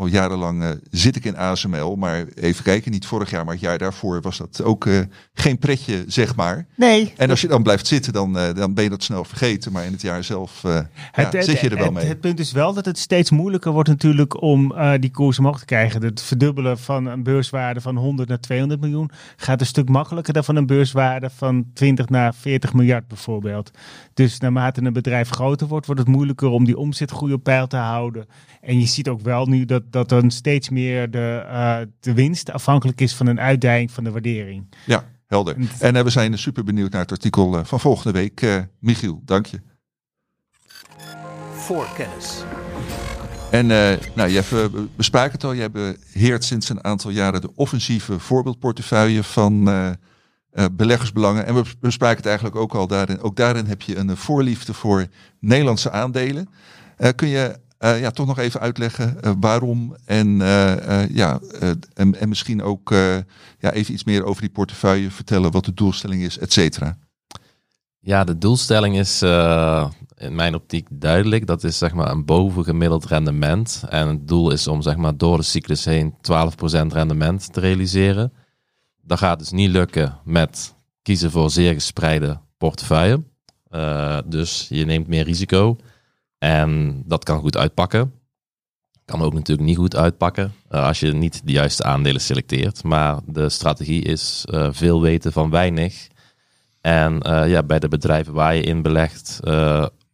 [0.00, 3.62] al jarenlang eh, zit ik in ASML, maar even kijken, niet vorig jaar, maar het
[3.62, 5.00] jaar daarvoor was dat ook eh,
[5.34, 6.66] geen pretje, zeg maar.
[6.76, 7.12] Nee.
[7.16, 9.72] En als je dan blijft zitten, dan, eh, dan ben je dat snel vergeten.
[9.72, 12.04] Maar in het jaar zelf eh, ja, Het, zit je er wel het- mee.
[12.04, 15.58] Het punt is wel dat het steeds moeilijker wordt natuurlijk om eh, die koers omhoog
[15.58, 16.02] te krijgen.
[16.02, 20.44] Het verdubbelen van een beurswaarde van 100 naar 200 miljoen gaat een stuk makkelijker dan
[20.44, 23.70] van een beurswaarde van 20 naar 40 miljard bijvoorbeeld.
[24.14, 27.76] Dus naarmate een bedrijf groter wordt, wordt het moeilijker om die omzetgroei op peil te
[27.76, 28.26] houden.
[28.60, 32.50] En je ziet ook wel nu dat, dat dan steeds meer de, eh, de winst
[32.50, 34.66] afhankelijk is van een uitdijing van de waardering.
[34.86, 35.54] Ja, helder.
[35.56, 38.42] En- En eh, we zijn super benieuwd naar het artikel eh, van volgende week.
[38.42, 39.60] Eh, Michiel, dank je.
[41.52, 42.42] Voor kennis.
[43.50, 45.52] En eh nou, Jeff, we bespraken het al.
[45.52, 49.88] Je beheert sinds een aantal jaren de offensieve voorbeeldportefeuille van eh,
[50.50, 51.46] eh, beleggersbelangen.
[51.46, 53.20] En we bespraken het eigenlijk ook al daarin.
[53.20, 55.06] Ook daarin heb je een voorliefde voor
[55.40, 56.48] Nederlandse aandelen.
[56.96, 61.40] Eh, kun je eh, ja, toch nog even uitleggen eh, waarom en, eh, ja,
[61.94, 62.90] en, en misschien ook
[63.58, 66.98] ja, even iets meer over die portefeuille vertellen, wat de doelstelling is, et cetera.
[68.00, 69.22] Ja, de doelstelling is
[70.16, 71.46] in mijn optiek duidelijk.
[71.46, 73.84] Dat is zeg maar een bovengemiddeld rendement.
[73.88, 76.16] En het doel is om zeg maar door de cyclus heen 12%
[76.92, 78.32] rendement te realiseren.
[79.02, 83.22] Dat gaat dus niet lukken met kiezen voor zeer gespreide portefeuille.
[84.26, 85.76] Dus je neemt meer risico.
[86.40, 88.12] En dat kan goed uitpakken.
[89.04, 92.84] Kan ook natuurlijk niet goed uitpakken eh, als je niet de juiste aandelen selecteert.
[92.84, 96.08] Maar de strategie is eh, veel weten van weinig.
[96.80, 99.40] En eh, ja, bij de bedrijven waar je in belegt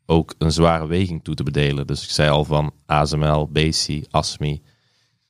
[0.07, 1.87] ook een zware weging toe te bedelen.
[1.87, 4.63] Dus ik zei al van ASML, BC, ASMI.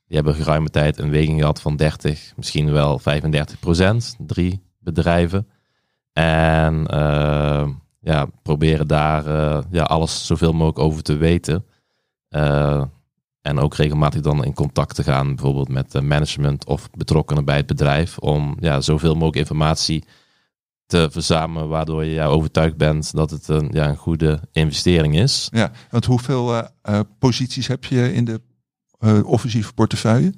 [0.06, 4.16] Die hebben geruime tijd een weging gehad van 30, misschien wel 35 procent.
[4.18, 5.48] Drie bedrijven.
[6.12, 6.86] En
[8.06, 11.64] ja, proberen daar eh, ja, alles zoveel mogelijk over te weten.
[12.28, 12.84] Eh,
[13.42, 17.66] en ook regelmatig dan in contact te gaan, bijvoorbeeld met management of betrokkenen bij het
[17.66, 18.18] bedrijf.
[18.18, 20.04] Om ja, zoveel mogelijk informatie
[20.86, 25.48] te verzamelen, waardoor je ja, overtuigd bent dat het een, ja, een goede investering is.
[25.52, 28.40] Ja, want hoeveel eh, posities heb je in de
[29.24, 30.34] offensieve portefeuille?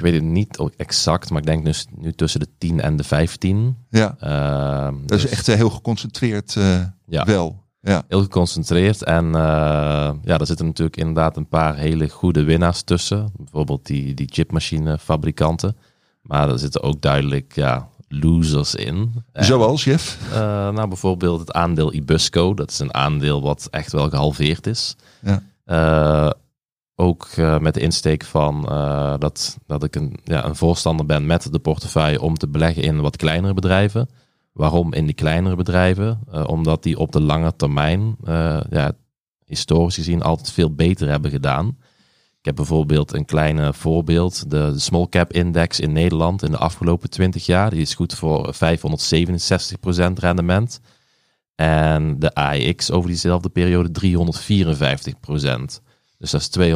[0.00, 2.96] Ik weet het niet ook exact, maar ik denk dus nu tussen de 10 en
[2.96, 3.76] de 15.
[3.90, 7.24] Ja, Ehm, dat is dus echt eh, heel geconcentreerd eh, Ja.
[7.24, 7.62] wel.
[7.80, 9.02] Ja, heel geconcentreerd.
[9.04, 9.40] En eh,
[10.22, 13.32] ja, daar zitten natuurlijk inderdaad een paar hele goede winnaars tussen.
[13.36, 15.76] Bijvoorbeeld die, die chipmachinefabrikanten.
[16.22, 19.12] Maar er zitten ook duidelijk ja, losers in.
[19.32, 20.18] En- zoals Jeff.
[20.72, 22.54] Nou, bijvoorbeeld het aandeel Ibusco.
[22.54, 24.96] Dat is een aandeel wat echt wel gehalveerd is.
[25.22, 25.42] Ja.
[27.00, 31.26] Ook eh, met de insteek van eh, dat, dat ik een, ja, een voorstander ben
[31.26, 34.08] met de portefeuille om te beleggen in wat kleinere bedrijven.
[34.52, 36.20] Waarom in die kleinere bedrijven?
[36.30, 38.16] Eh, omdat die op de lange termijn,
[38.70, 38.92] ja,
[39.44, 41.66] historisch gezien, altijd veel beter hebben gedaan.
[42.38, 44.50] Ik heb bijvoorbeeld een kleine voorbeeld.
[44.50, 47.70] De, small cap index in Nederland in de afgelopen 20 jaar.
[47.70, 48.58] Die is goed voor 567%
[50.14, 50.80] rendement.
[51.54, 55.89] En de AEX over diezelfde periode 354%.
[56.20, 56.72] Dus dat is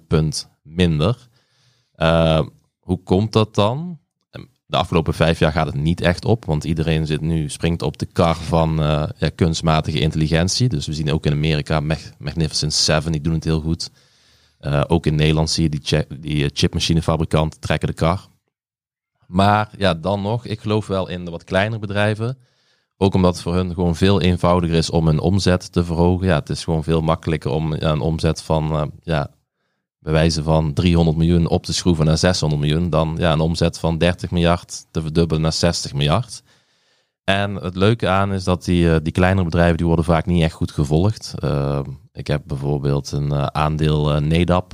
[0.00, 1.28] 200% punt minder.
[1.94, 2.46] Eh,
[2.80, 3.98] hoe komt dat dan?
[4.66, 7.98] De afgelopen vijf jaar gaat het niet echt op, want iedereen zit nu, springt op
[7.98, 10.68] de kar van eh, ja, kunstmatige intelligentie.
[10.68, 13.90] Dus we zien ook in Amerika Mag- Magnificent Seven, die doen het heel goed.
[14.58, 16.52] Eh, ook in Nederland zie je die, chi- die
[17.58, 18.28] trekken de kar.
[19.26, 22.38] Maar ja, dan nog, ik geloof wel in de wat kleinere bedrijven.
[22.96, 26.26] Ook omdat het voor hun gewoon veel eenvoudiger is om hun omzet te verhogen.
[26.26, 29.30] Ja, het is gewoon veel makkelijker om een omzet van, eh, ja,
[29.98, 32.90] bij wijze van 300 miljoen op te schroeven naar 600 miljoen.
[32.90, 36.42] Dan ja, een omzet van 30 miljard te verdubbelen naar 60 miljard.
[37.24, 40.42] En het leuke aan is dat die, eh, die kleinere bedrijven die worden vaak niet
[40.42, 41.34] echt goed gevolgd.
[41.44, 41.80] Uh,
[42.12, 44.72] ik heb bijvoorbeeld een uh, aandeel Nedap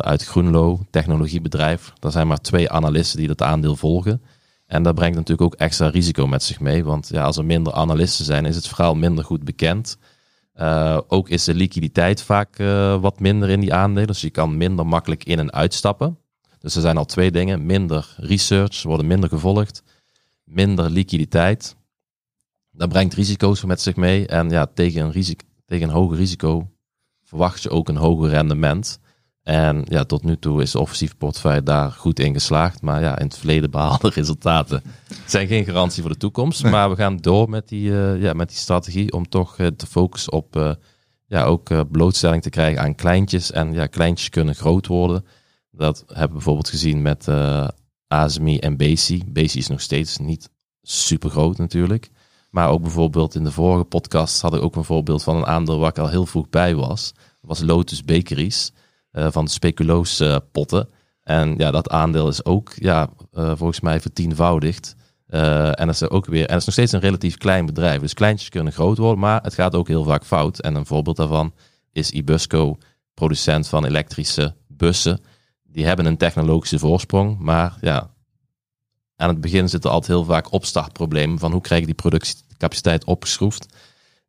[0.00, 1.92] uit Groenlo, technologiebedrijf.
[1.98, 4.22] Daar zijn maar twee analisten die dat aandeel volgen.
[4.68, 6.84] En dat brengt natuurlijk ook extra risico met zich mee.
[6.84, 9.98] Want ja, als er minder analisten zijn, is het verhaal minder goed bekend.
[10.54, 14.06] Uh, ook is de liquiditeit vaak uh, wat minder in die aandelen.
[14.06, 16.18] Dus je kan minder makkelijk in en uitstappen.
[16.58, 17.66] Dus er zijn al twee dingen.
[17.66, 19.82] Minder research, worden minder gevolgd.
[20.44, 21.76] Minder liquiditeit.
[22.70, 24.26] Dat brengt risico's met zich mee.
[24.26, 26.70] En ja, tegen een, risico, tegen een hoger risico
[27.24, 29.00] verwacht je ook een hoger rendement.
[29.48, 32.82] En ja, tot nu toe is de offensieve portefeuille daar goed in geslaagd.
[32.82, 34.82] Maar ja, in het verleden behaalde resultaten
[35.26, 36.64] zijn geen garantie voor de toekomst.
[36.64, 39.86] Maar we gaan door met die, uh, ja, met die strategie om toch uh, te
[39.86, 40.72] focussen op uh,
[41.26, 43.52] ja, ook blootstelling te krijgen aan kleintjes.
[43.52, 45.24] En ja, kleintjes kunnen groot worden.
[45.70, 47.28] Dat hebben we bijvoorbeeld gezien met
[48.08, 49.22] ASMI en Basi.
[49.26, 50.50] Basi is nog steeds niet
[50.82, 52.10] super groot natuurlijk.
[52.50, 55.78] Maar ook bijvoorbeeld in de vorige podcast had ik ook een voorbeeld van een aandeel
[55.78, 57.12] waar ik al heel vroeg bij was.
[57.14, 58.72] Dat was Lotus Bakeries.
[59.18, 60.88] Eh, van de speculoos eh, potten.
[61.22, 64.96] En ja, dat aandeel is ook ja, eh, volgens mij vertienvoudigd.
[65.28, 68.00] en dat is ook weer, en is nog steeds een relatief klein bedrijf.
[68.00, 70.58] Dus kleintjes kunnen groot worden, maar het gaat ook heel vaak fout.
[70.58, 71.54] En een voorbeeld daarvan
[71.92, 72.78] is Ibusco,
[73.14, 75.20] producent van elektrische bussen.
[75.62, 78.10] Die hebben een technologische voorsprong, maar ja,
[79.16, 83.66] aan het begin zitten altijd heel vaak opstartproblemen van hoe krijg je die productiecapaciteit opgeschroefd.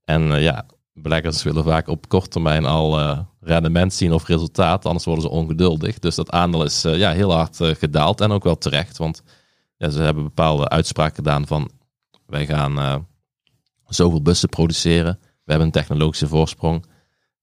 [0.04, 0.66] En ja,
[1.02, 5.30] beleggers willen vaak op korte termijn al uh, rendement zien of resultaat, anders worden ze
[5.30, 6.00] ongeduldig.
[6.00, 9.24] Dus dat aandeel is uh, ja, heel hard uh, gedaald en ook wel terecht, want
[9.78, 11.72] ze hebben bepaalde uitspraken gedaan van
[12.26, 13.08] wij gaan
[13.88, 16.86] zoveel bussen produceren, we hebben een technologische voorsprong,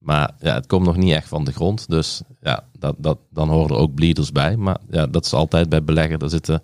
[0.07, 1.88] maar ja, het komt nog niet echt van de grond.
[1.88, 4.57] Dus ja, dat, dat, dan horen er ook bleeders bij.
[4.57, 6.62] Maar ja, dat is altijd bij beleggen, er zitten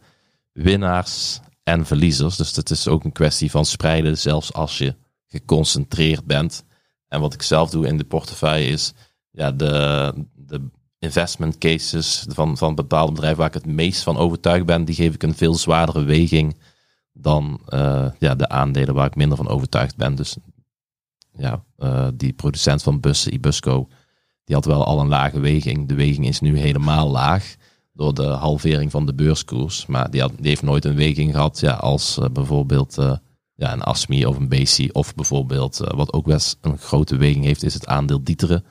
[0.52, 2.36] winnaars en verliezers.
[2.36, 4.94] Dus het is ook een kwestie van spreiden, zelfs als je
[5.26, 6.64] geconcentreerd bent
[7.12, 8.92] en wat ik zelf doe in de portefeuille is
[9.30, 10.60] ja, de, de
[10.98, 15.14] investment cases van, van bepaalde bedrijven waar ik het meest van overtuigd ben, die geef
[15.14, 16.56] ik een veel zwaardere weging
[17.12, 20.14] dan uh, ja, de aandelen waar ik minder van overtuigd ben.
[20.14, 20.36] Dus
[21.36, 23.88] ja, uh, die producent van bussen, Ibusco,
[24.44, 25.88] die had wel al een lage weging.
[25.88, 27.54] De weging is nu helemaal laag
[27.92, 29.86] door de halvering van de beurskoers.
[29.86, 32.98] Maar die, had, die heeft nooit een weging gehad ja, als uh, bijvoorbeeld
[33.54, 34.88] ja, een ASMI of een BC.
[34.92, 38.64] Of bijvoorbeeld, uh, wat ook best een grote weging heeft, is het aandeel Dieteren.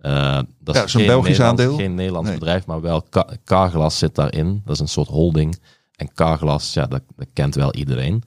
[0.00, 1.76] Uh, dat ja, is zo'n Belgisch aandeel.
[1.76, 2.38] Geen Nederlands nee.
[2.38, 3.06] bedrijf, maar wel
[3.44, 4.62] Carglass zit daarin.
[4.64, 5.58] Dat is een soort holding.
[5.96, 8.22] En Carglass, ja, dat, dat kent wel iedereen.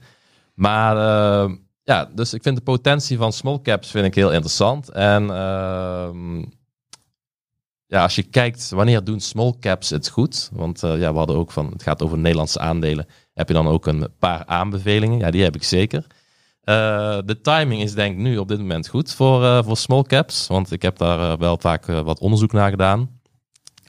[0.53, 4.89] Maar uh, ja, dus ik vind de potentie van small caps vind ik heel interessant.
[4.89, 6.09] En uh,
[7.87, 10.49] ja, als je kijkt, wanneer doen small caps het goed?
[10.53, 13.07] Want uh, ja, we hadden ook van, het gaat over Nederlandse aandelen.
[13.33, 15.19] Heb je dan ook een paar aanbevelingen?
[15.19, 16.05] Ja, die heb ik zeker.
[16.63, 20.03] Uh, de timing is denk ik nu op dit moment goed voor, uh, voor small
[20.03, 20.47] caps.
[20.47, 23.19] Want ik heb daar wel vaak wat onderzoek naar gedaan.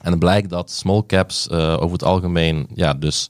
[0.01, 3.29] En het blijkt dat small caps over het algemeen, ja, dus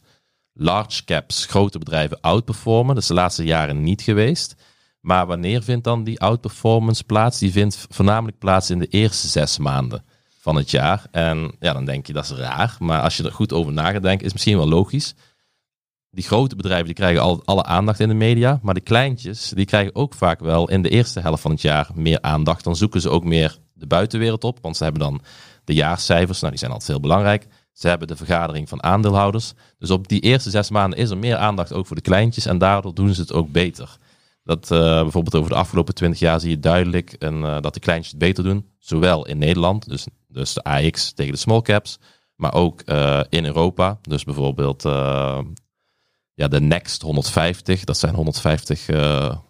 [0.54, 2.94] large caps, grote bedrijven outperformen.
[2.94, 4.56] Dat is de laatste jaren niet geweest.
[5.00, 7.40] Maar wanneer vindt dan die outperformance plaats?
[7.40, 10.04] Die vindt voornamelijk plaats in de eerste zes maanden
[10.50, 11.06] van het jaar.
[11.12, 12.76] En ja, dan denk je dat is raar.
[12.80, 15.14] Maar als je er goed over na gaat denken, is misschien wel logisch.
[16.12, 18.60] Die grote bedrijven die krijgen al alle aandacht in de media.
[18.62, 21.90] Maar de kleintjes die krijgen ook vaak wel in de eerste helft van het jaar
[21.94, 22.64] meer aandacht.
[22.64, 24.58] Dan zoeken ze ook meer de buitenwereld op.
[24.62, 25.22] Want ze hebben dan
[25.64, 26.40] de jaarcijfers.
[26.40, 27.48] Nou, die zijn altijd heel belangrijk.
[27.74, 29.54] Ze hebben de vergadering van aandeelhouders.
[29.78, 32.46] Dus op die eerste zes maanden is er meer aandacht ook voor de kleintjes.
[32.46, 33.98] En daardoor doen ze het ook beter.
[34.50, 37.80] Dat uh, bijvoorbeeld over de afgelopen twintig jaar zie je duidelijk en, uh, dat de
[37.80, 38.66] kleintjes het beter doen.
[38.80, 42.00] Zowel in Nederland, dus, dus de AX tegen de small caps.
[42.36, 44.00] Maar ook uh, in Europa.
[44.02, 44.84] Dus bijvoorbeeld
[46.34, 47.84] ja, de Next 150.
[47.84, 48.86] Dat zijn 150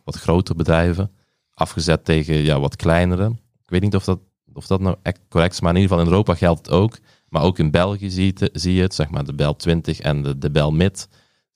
[0.03, 1.11] wat grotere bedrijven.
[1.53, 3.29] Afgezet tegen ja, wat kleinere.
[3.63, 4.19] Ik weet niet of dat,
[4.53, 5.61] of dat nou echt correct is.
[5.61, 6.97] Maar in ieder geval in Europa geldt het ook.
[7.29, 8.95] Maar ook in België zie je, zie je het.
[8.95, 11.07] Zeg maar de Bel 20 en de, de Bel Mid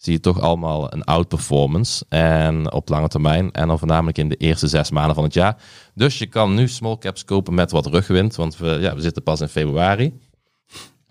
[0.03, 2.05] zie je toch allemaal een outperformance.
[2.09, 3.51] En op lange termijn.
[3.51, 5.61] En dan voornamelijk in de eerste zes maanden van het jaar.
[5.93, 8.35] Dus je kan nu small caps kopen met wat rugwind.
[8.35, 10.19] Want we, ja, we zitten pas in februari.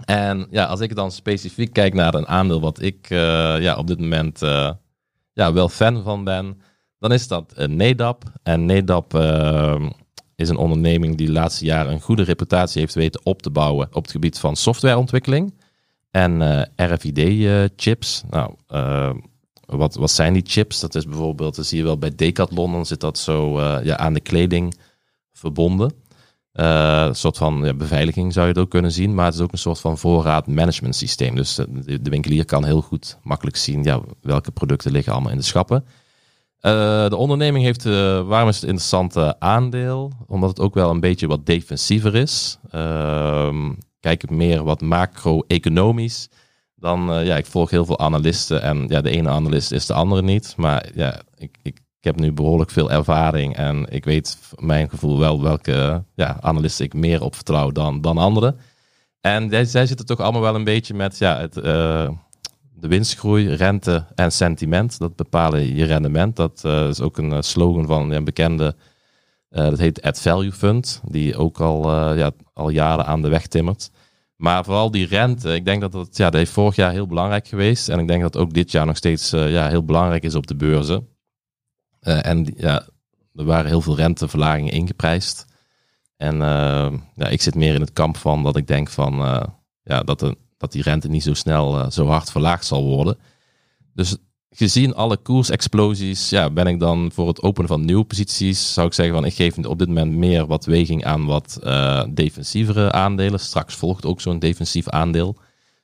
[0.04, 3.18] En ja, als ik dan specifiek kijk naar een aandeel wat ik uh,
[3.60, 4.70] ja, op dit moment uh,
[5.32, 6.60] ja, wel fan van ben.
[6.98, 8.24] Dan is dat uh, NEDAP.
[8.42, 9.14] En NEDAP
[10.36, 13.88] is een onderneming die de laatste jaren een goede reputatie heeft weten op te bouwen
[13.92, 15.54] op het gebied van softwareontwikkeling.
[16.12, 18.22] En uh, RFID-chips.
[18.30, 19.10] nou, uh,
[19.66, 20.80] wat, wat zijn die chips?
[20.80, 23.96] Dat is bijvoorbeeld, dat zie je wel bij Decathlon, dan zit dat zo uh, ja,
[23.96, 24.74] aan de kleding
[25.32, 25.92] verbonden.
[26.52, 29.52] een soort van ja, beveiliging zou je het ook kunnen zien, maar het is ook
[29.52, 31.34] een soort van voorraadmanagement systeem.
[31.34, 35.44] Dus de, winkelier kan heel goed makkelijk zien ja, welke producten liggen allemaal in de
[35.44, 35.84] schappen.
[36.60, 37.84] de onderneming heeft,
[38.24, 40.12] waarom is het een interessante aandeel?
[40.26, 42.58] Omdat het ook wel een beetje wat defensiever is.
[44.02, 46.28] Kijk meer wat macro-economisch.
[46.74, 49.94] Dan, uh, ja, ik volg heel veel analisten en ja, de ene analist is de
[49.94, 50.54] andere niet.
[50.56, 55.42] Maar ja, ik, ik heb nu behoorlijk veel ervaring en ik weet mijn gevoel wel
[55.42, 58.58] welke ja, analisten ik meer op vertrouw dan, dan anderen.
[59.20, 62.08] En zij, zij zitten toch allemaal wel een beetje met ja, het, eh,
[62.74, 64.98] de winstgroei, rente en sentiment.
[64.98, 66.36] Dat bepalen je rendement.
[66.36, 68.74] Dat eh, is ook een eh, slogan van een bekende,
[69.52, 73.28] eh, dat heet Ad Value Fund, die ook al, eh, ja, al jaren aan de
[73.28, 73.90] weg timmert.
[74.36, 77.48] Maar vooral die rente, ik denk dat dat, ja, dat heeft vorig jaar heel belangrijk
[77.48, 77.88] geweest.
[77.88, 80.46] En ik denk dat ook dit jaar nog steeds eh, ja, heel belangrijk is op
[80.46, 81.08] de beurzen.
[82.00, 82.86] En ja,
[83.34, 85.46] er waren heel veel renteverlagingen ingeprijsd.
[86.16, 86.36] En
[87.14, 89.14] ja, ik zit meer in het kamp van dat ik denk van,
[89.82, 93.18] ja, dat, de, dat die rente niet zo snel zo hard verlaagd zal worden.
[93.94, 94.16] Dus
[94.54, 98.92] gezien alle koersexplosies, ja, ben ik dan voor het openen van nieuwe posities, zou ik
[98.92, 103.40] zeggen van ik geef op dit moment meer wat weging aan wat eh, defensievere aandelen.
[103.40, 105.36] Straks volgt ook zo'n defensief aandeel.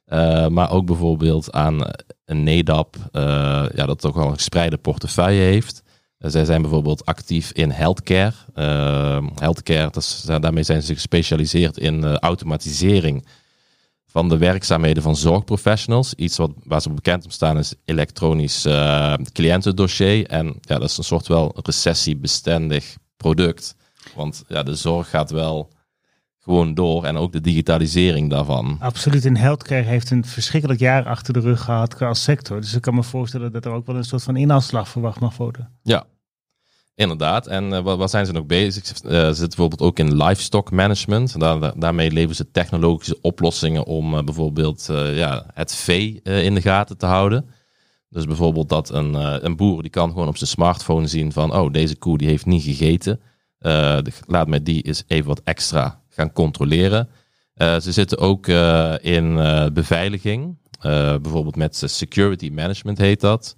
[0.04, 1.80] Eh, maar ook bijvoorbeeld aan
[2.24, 3.22] een NEDAP, eh,
[3.74, 5.82] ja, dat toch wel een gespreide portefeuille heeft.
[6.18, 8.32] Zij zijn bijvoorbeeld actief in healthcare.
[9.34, 13.26] Healthcare, dat daarmee zijn ze gespecialiseerd in automatisering
[14.18, 16.14] van de werkzaamheden van zorgprofessionals.
[16.14, 20.26] Iets wat, waar ze bekend om staan is elektronisch eh, cliëntendossier.
[20.26, 23.74] En ja, dat is een soort wel recessiebestendig product.
[24.14, 25.70] Want ja, de zorg gaat wel
[26.38, 28.76] gewoon door en ook de digitalisering daarvan.
[28.80, 29.24] Absoluut.
[29.24, 32.60] En healthcare heeft een verschrikkelijk jaar achter de rug gehad als sector.
[32.60, 35.36] Dus ik kan me voorstellen dat er ook wel een soort van inhaalslag verwacht mag
[35.36, 35.78] worden.
[35.82, 36.04] Ja,
[36.98, 37.46] inderdaad.
[37.46, 38.84] En eh, wat, wat zijn ze nog bezig?
[38.84, 41.40] Eh, ze zitten bijvoorbeeld ook in livestock management.
[41.40, 46.60] Daar, daar- daarmee leveren ze technologische oplossingen om eh, bijvoorbeeld ja, het vee in de
[46.60, 47.50] gaten te houden.
[48.08, 51.72] Dus bijvoorbeeld dat een, een boer die kan gewoon op zijn smartphone zien van oh,
[51.72, 53.20] deze koe die heeft niet gegeten.
[54.26, 57.08] Laat mij die eens even wat extra gaan controleren.
[57.56, 58.46] Ze zitten ook
[59.00, 59.34] in
[59.72, 60.56] beveiliging.
[61.22, 63.56] Bijvoorbeeld met security management heet dat.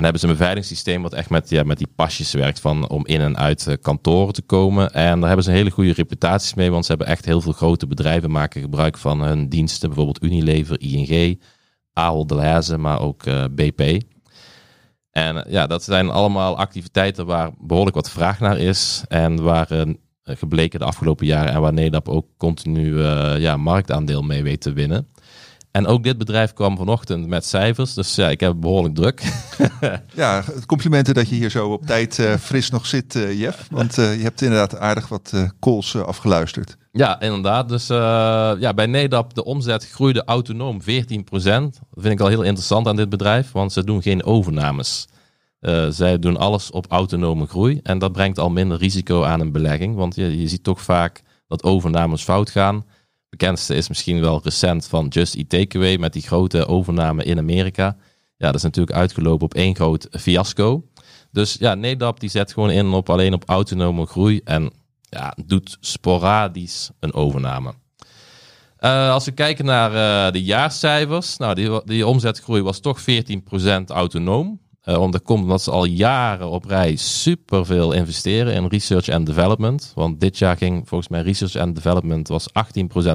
[0.00, 3.06] En hebben ze een beveiligingssysteem wat echt met, ja, met die pasjes werkt van om
[3.06, 4.92] in en uit eh, kantoren te komen.
[4.92, 7.52] En daar hebben ze een hele goede reputaties mee, want ze hebben echt heel veel
[7.52, 9.88] grote bedrijven maken gebruik van hun diensten.
[9.88, 11.42] Bijvoorbeeld Unilever, ING,
[11.92, 14.02] Ahold Delhaize, maar ook eh, BP.
[15.10, 19.04] En eh, ja, dat zijn allemaal activiteiten waar behoorlijk wat vraag naar is.
[19.08, 19.68] En waar
[20.24, 23.02] gebleken de afgelopen jaren en waar Nedap ook continu
[23.38, 25.08] ja, marktaandeel mee weet te winnen.
[25.70, 27.94] En ook dit bedrijf kwam vanochtend met cijfers.
[27.94, 29.22] Dus ja, ik heb behoorlijk druk.
[30.14, 33.66] Ja, complimenten dat je hier zo op tijd eh, fris nog zit, eh, Jeff.
[33.70, 36.76] Want eh, je hebt inderdaad aardig wat calls afgeluisterd.
[36.92, 37.68] Ja, inderdaad.
[37.68, 40.84] Dus ja, bij Nedap de omzet groeide autonoom 14%.
[40.84, 45.08] Dat vind ik al heel interessant aan dit bedrijf, want ze doen geen overnames.
[45.90, 49.96] Zij doen alles op autonome groei en dat brengt al minder risico aan een belegging,
[49.96, 52.84] want je, je ziet toch vaak dat overnames fout gaan.
[53.30, 57.96] Bekendste is misschien wel recent van Just Eat Takeaway met die grote overname in Amerika.
[58.36, 60.84] Ja, dat is natuurlijk uitgelopen op één groot fiasco.
[61.30, 65.76] Dus ja, Nedap die zet gewoon in op alleen op autonome groei en ja, doet
[65.80, 67.74] sporadisch een overname.
[68.76, 69.90] Eh, als we kijken naar
[70.26, 73.04] eh, de jaarcijfers, nou, die, die omzetgroei was toch 14%
[73.86, 74.60] autonoom.
[74.80, 79.26] Eh want dat komt omdat ze al jaren op rij superveel investeren in research and
[79.26, 79.92] development.
[79.94, 82.52] Want dit jaar ging volgens mij research and development was 18%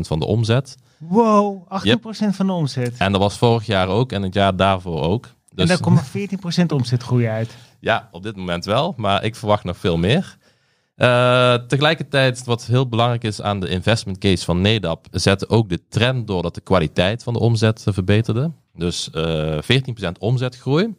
[0.08, 0.76] van de omzet.
[0.98, 2.96] Wow, 18% van de omzet.
[2.98, 5.26] En dat was vorig jaar ook en het jaar daarvoor ook.
[5.26, 7.56] en Dus daar komt maar 14% omzetgroei uit.
[7.80, 10.38] ja, op dit moment wel, maar ik verwacht nog veel meer.
[10.96, 15.88] Eh, tegelijkertijd, wat heel belangrijk is aan de investment case van Nedap, zette ook de
[15.90, 18.52] trend door dat de kwaliteit van de omzet eh, verbeterde.
[18.74, 20.96] Dus eh 14% omzetgroei.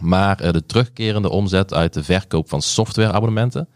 [0.00, 3.68] Maar eh, de terugkerende omzet uit de verkoop van softwareabonnementen,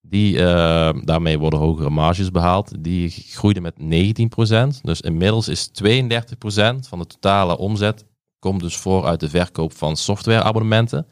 [0.00, 4.80] die, eh, daarmee worden hogere marges behaald, die groeide met 19%.
[4.82, 8.04] Dus inmiddels is 32% van de totale omzet
[8.38, 11.06] komt dus voor uit de verkoop van softwareabonnementen.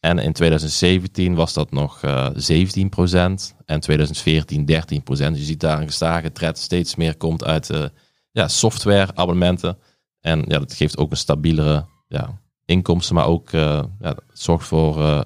[0.00, 5.36] En in 2017 was dat nog eh 17% en 2014 13%.
[5.36, 7.84] Je ziet daar een gestage trend steeds meer komt uit eh
[8.30, 9.78] ja, softwareabonnementen.
[10.20, 15.02] En ja, dat geeft ook een stabielere ja, inkomsten, maar ook eh, ja, zorgt voor
[15.02, 15.20] eh,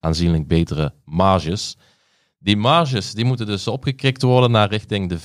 [0.00, 1.76] aanzienlijk betere marges.
[2.38, 5.18] Die marges die moeten dus opgekrikt worden naar richting de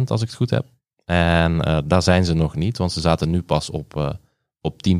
[0.00, 0.66] 15% als ik het goed heb.
[1.04, 4.18] En eh, daar zijn ze nog niet, want ze zaten nu pas op,
[4.60, 4.92] op 10%.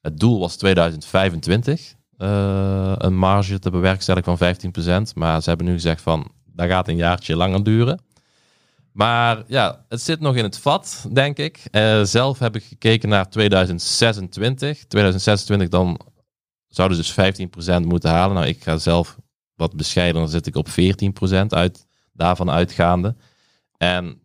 [0.00, 4.54] Het doel was 2025 eh, een marge te bewerkstelligen van
[5.10, 5.14] 15%.
[5.14, 8.00] Maar ze hebben nu gezegd van dat gaat een jaartje langer duren.
[8.94, 11.60] Maar ja, het zit nog in het vat, denk ik.
[11.70, 14.84] Eh, zelf heb ik gekeken naar 2026.
[14.84, 16.00] 2026 dan
[16.68, 18.34] zouden ze dus 15% moeten halen.
[18.34, 19.16] Nou, ik ga zelf
[19.54, 23.16] wat bescheidener zit ik op 14% uit, daarvan uitgaande.
[23.76, 24.20] En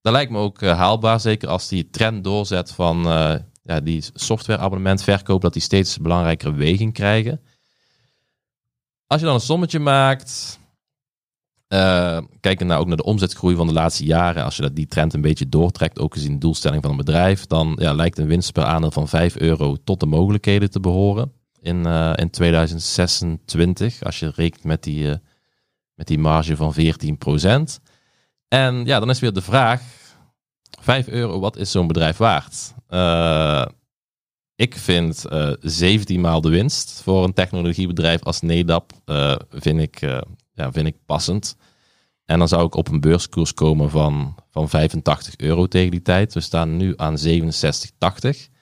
[0.00, 4.04] dat lijkt me ook eh, haalbaar, zeker als die trend doorzet van eh, ja, die
[4.14, 7.40] softwareabonnementverkoop, dat die steeds belangrijkere weging krijgen.
[9.06, 10.58] als je dan een sommetje maakt,
[11.68, 14.86] uh, kijken nou ook naar de omzetgroei van de laatste jaren, als je dat, die
[14.86, 18.26] trend een beetje doortrekt, ook gezien de doelstelling van een bedrijf, dan ja, lijkt een
[18.26, 24.02] winst per aandeel van 5 euro tot de mogelijkheden te behoren in, uh, in 2026,
[24.02, 25.14] als je rekent met die, uh,
[25.94, 27.80] met die marge van 14%.
[28.48, 29.82] En ja, dan is weer de vraag,
[30.80, 32.74] 5 euro, wat is zo'n bedrijf waard?
[34.56, 35.24] ik vind
[35.60, 38.92] 17 maal de winst voor een technologiebedrijf als NEDAP,
[39.50, 40.02] vind ik
[40.56, 41.56] ja, vind ik passend.
[42.24, 46.34] En dan zou ik op een beurskoers komen van, van 85 euro tegen die tijd.
[46.34, 48.54] We staan nu aan 67,80.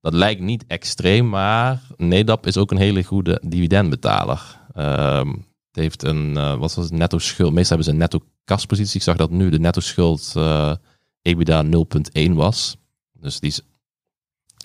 [0.00, 4.60] Dat lijkt niet extreem, maar Nedap is ook een hele goede dividendbetaler.
[4.76, 7.52] Um, het heeft een, uh, wat was het, netto schuld.
[7.52, 8.96] Meestal hebben ze een netto kaspositie.
[8.96, 10.72] Ik zag dat nu de netto schuld uh,
[11.22, 12.76] EBITDA 0,1 was.
[13.12, 13.60] Dus die is,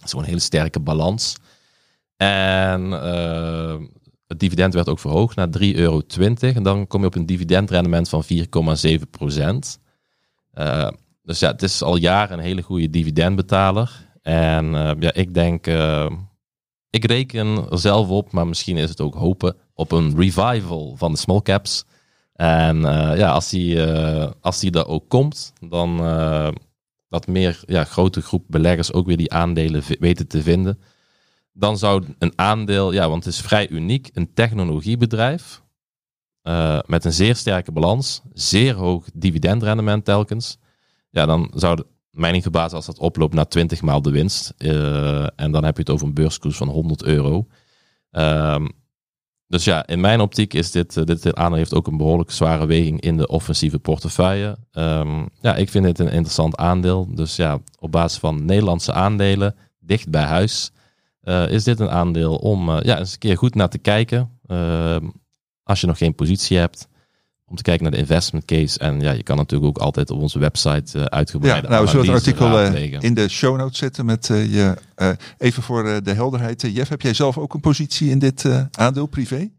[0.02, 1.38] gewoon een hele sterke balans.
[2.18, 3.76] En uh,
[4.34, 6.02] het dividend werd ook verhoogd naar 3,20 euro.
[6.40, 9.80] En dan kom je op een dividendrendement van 4,7 procent.
[10.54, 10.90] Uh,
[11.24, 14.08] dus ja, het is al jaren een hele goede dividendbetaler.
[14.22, 16.10] En uh, ja, ik denk, uh,
[16.90, 21.12] ik reken er zelf op, maar misschien is het ook hopen op een revival van
[21.12, 21.84] de small caps.
[22.34, 22.82] En
[23.18, 23.82] ja, als die,
[24.42, 25.98] als die er ook komt, dan
[27.10, 30.80] dat meer ja, grote groep beleggers ook weer die aandelen weten te vinden
[31.54, 35.62] dan zou een aandeel, ja, want het is vrij uniek, een technologiebedrijf
[36.44, 40.58] uh, met een zeer sterke balans, zeer hoog dividendrendement telkens.
[41.10, 44.54] Ja, dan zou het mij niet verbazen als dat oploopt naar 20 maal de winst.
[44.58, 47.48] Uh, en dan heb je het over een beurskoers van 100 euro.
[48.12, 48.72] Um,
[49.48, 52.66] dus ja, in mijn optiek is dit, uh, dit aandeel heeft ook een behoorlijk zware
[52.66, 54.58] weging in de offensieve portefeuille.
[54.72, 57.16] Um, ja, ik vind dit een interessant aandeel.
[57.16, 60.72] Dus ja, op basis van Nederlandse aandelen, dicht bij huis,
[61.24, 64.40] uh, is dit een aandeel om uh, ja, eens een keer goed naar te kijken.
[64.48, 64.96] Uh,
[65.64, 66.88] als je nog geen positie hebt.
[67.46, 68.80] Om te kijken naar de investment case.
[68.80, 71.64] En ja, je kan natuurlijk ook altijd op onze website uitgebreid.
[71.64, 72.60] Ja, nou, we zullen het artikel
[73.00, 74.06] in de show notes zetten.
[74.06, 74.78] Met je,
[75.38, 76.62] even voor de helderheid.
[76.62, 79.50] Jeff, heb jij zelf ook een positie in dit aandeel privé?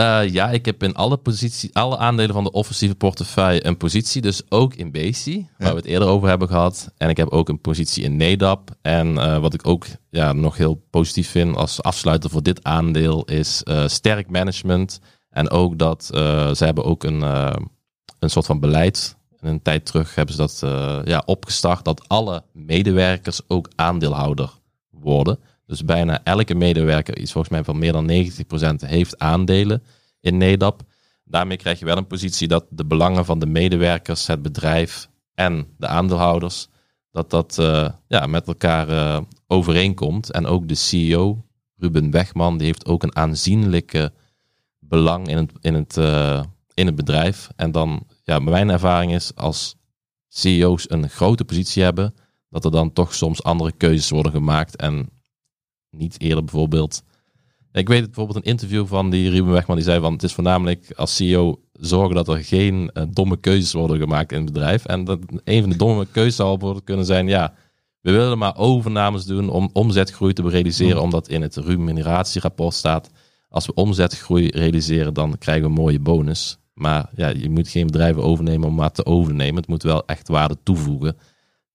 [0.00, 4.22] Uh, ja, ik heb in alle, posities, alle aandelen van de offensieve portefeuille een positie.
[4.22, 6.92] Dus ook in Basi, waar we het eerder over hebben gehad.
[6.96, 8.70] En ik heb ook een positie in NEDAP.
[8.82, 13.24] En uh, wat ik ook ja, nog heel positief vind als afsluiter voor dit aandeel
[13.24, 15.00] is uh, sterk management.
[15.30, 17.22] En ook dat ze hebben ook een,
[18.18, 19.16] een soort van beleid.
[19.40, 20.60] En een tijd terug hebben ze dat
[21.06, 24.50] ja, opgestart dat alle medewerkers ook aandeelhouder
[24.90, 25.38] worden.
[25.66, 29.82] Dus bijna elke medewerker, iets volgens mij van meer dan 90%, heeft aandelen
[30.20, 30.82] in NEDAP.
[31.24, 35.66] Daarmee krijg je wel een positie dat de belangen van de medewerkers, het bedrijf en
[35.78, 36.68] de aandeelhouders,
[37.10, 40.30] dat dat uh, ja, met elkaar uh, overeenkomt.
[40.30, 41.44] En ook de CEO,
[41.76, 44.12] Ruben Wegman, die heeft ook een aanzienlijke
[44.78, 46.42] belang in het, in het, uh,
[46.74, 47.48] in het bedrijf.
[47.56, 49.76] En dan, ja, mijn ervaring is als
[50.28, 52.14] CEO's een grote positie hebben,
[52.50, 54.76] dat er dan toch soms andere keuzes worden gemaakt.
[54.76, 55.08] En
[55.98, 57.02] niet eerder bijvoorbeeld.
[57.72, 60.34] Ik weet het bijvoorbeeld een interview van die Ruben Wegman die zei van het is
[60.34, 64.84] voornamelijk als CEO zorgen dat er geen uh, domme keuzes worden gemaakt in het bedrijf.
[64.84, 67.54] En dat een van de domme keuzes zal worden kunnen zijn ja,
[68.00, 73.10] we willen maar overnames doen om omzetgroei te realiseren, omdat in het remuneratierapport staat
[73.48, 76.58] als we omzetgroei realiseren dan krijgen we een mooie bonus.
[76.74, 79.56] Maar ja, je moet geen bedrijven overnemen om maar te overnemen.
[79.56, 81.16] Het moet wel echt waarde toevoegen.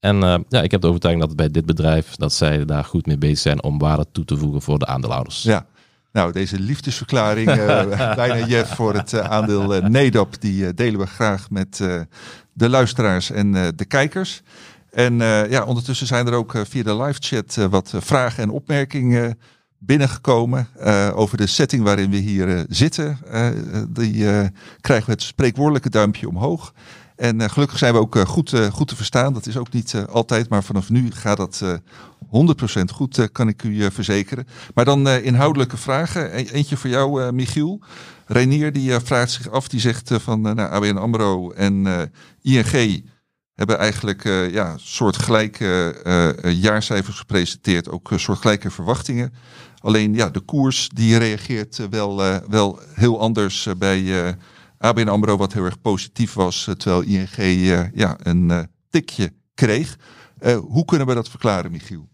[0.01, 3.05] En uh, ja, ik heb de overtuiging dat bij dit bedrijf, dat zij daar goed
[3.05, 5.43] mee bezig zijn om waarde toe te voegen voor de aandeelhouders.
[5.43, 5.65] Ja,
[6.11, 11.49] nou, deze liefdesverklaring, uh, bijna Jeff, voor het uh, aandeel Nedap, die delen we graag
[11.49, 11.77] met
[12.53, 14.41] de luisteraars en de kijkers.
[14.91, 15.17] En
[15.49, 19.39] ja, ondertussen zijn er ook via de live chat wat vragen en opmerkingen
[19.77, 20.67] binnengekomen
[21.13, 23.17] over de setting waarin we hier zitten.
[23.89, 24.25] die
[24.81, 26.73] krijgen we het spreekwoordelijke duimpje omhoog.
[27.15, 29.33] En uh, gelukkig zijn we ook uh, goed, uh, goed te verstaan.
[29.33, 31.63] Dat is ook niet altijd, maar vanaf nu gaat dat
[32.25, 34.47] 100% goed, kan ik u verzekeren.
[34.73, 36.37] Maar dan inhoudelijke vragen.
[36.37, 37.81] E eentje voor jou, Michiel.
[38.25, 41.87] Renier die vraagt zich af, die zegt van nou, ABN AMRO en
[42.41, 43.05] ING
[43.53, 45.95] hebben eigenlijk ja, soortgelijke
[46.43, 47.89] jaarcijfers gepresenteerd.
[47.89, 49.33] Ook soortgelijke verwachtingen.
[49.79, 52.15] Alleen ja, de koers die reageert wel,
[52.49, 54.35] wel heel anders bij
[54.81, 58.59] ABN AMRO wat heel erg positief was, eh, terwijl ING uh, ja, een uh,
[58.89, 59.97] tikje kreeg.
[60.67, 62.09] Hoe kunnen we dat verklaren, Michiel?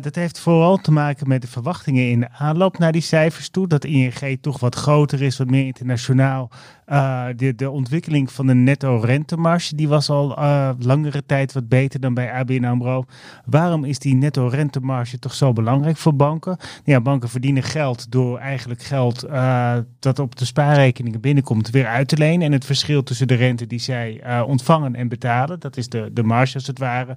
[0.00, 3.68] Dat heeft vooral te maken met de verwachtingen in de aanloop naar die cijfers toe.
[3.68, 6.50] Dat ING toch wat groter is, wat meer internationaal.
[6.88, 7.26] Uh,
[7.56, 12.14] de, ontwikkeling van de netto rentemarge die was al uh, langere tijd wat beter dan
[12.14, 13.04] bij ABN AMRO.
[13.44, 16.56] Waarom is die netto rentemarge toch zo belangrijk voor banken?
[16.84, 22.08] Ja, banken verdienen geld door eigenlijk geld uh, dat op de spaarrekeningen binnenkomt weer uit
[22.08, 22.46] te lenen.
[22.46, 26.22] En het verschil tussen de rente die zij ontvangen en betalen, dat is de, de
[26.22, 27.16] marge als het ware,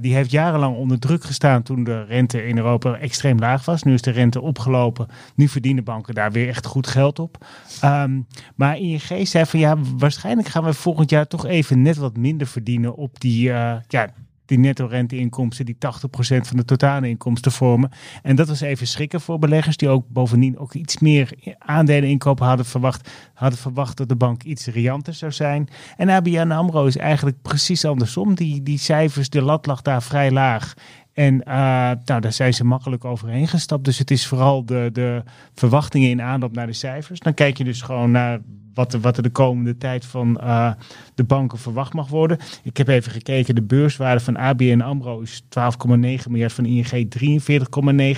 [0.00, 3.82] die heeft jarenlang onder druk gestaan toen de rente in Europa extreem laag was.
[3.82, 5.06] Nu is de rente opgelopen.
[5.34, 7.46] Nu verdienen banken daar weer echt goed geld op.
[7.84, 12.16] Um, maar ING zei van ja, waarschijnlijk gaan we volgend jaar toch even net wat
[12.16, 14.12] minder verdienen op die, uh, ja,
[14.52, 15.78] die netto renteinkomsten die 80%
[16.40, 17.90] van de totale inkomsten vormen.
[18.22, 22.46] En dat was even schrikken voor beleggers die ook bovendien ook iets meer aandelen inkopen
[22.46, 23.10] hadden verwacht.
[23.34, 25.68] Hadden verwacht dat de bank iets rianter zou zijn.
[25.96, 28.34] En ABN AMRO is eigenlijk precies andersom.
[28.34, 30.74] Die, die cijfers, de lat lag daar vrij laag.
[31.12, 31.44] En uh,
[32.04, 33.84] nou, daar zijn ze makkelijk overheen gestapt.
[33.84, 35.22] Dus het is vooral de, de
[35.54, 37.20] verwachtingen in aanloop naar de cijfers.
[37.20, 38.40] Dan kijk je dus gewoon naar
[38.74, 40.72] wat er, wat er de komende tijd van uh,
[41.14, 42.38] de banken verwacht mag worden.
[42.62, 45.48] Ik heb even gekeken, de beurswaarde van ABN AMRO is 12,9
[46.28, 47.14] miljard, van ING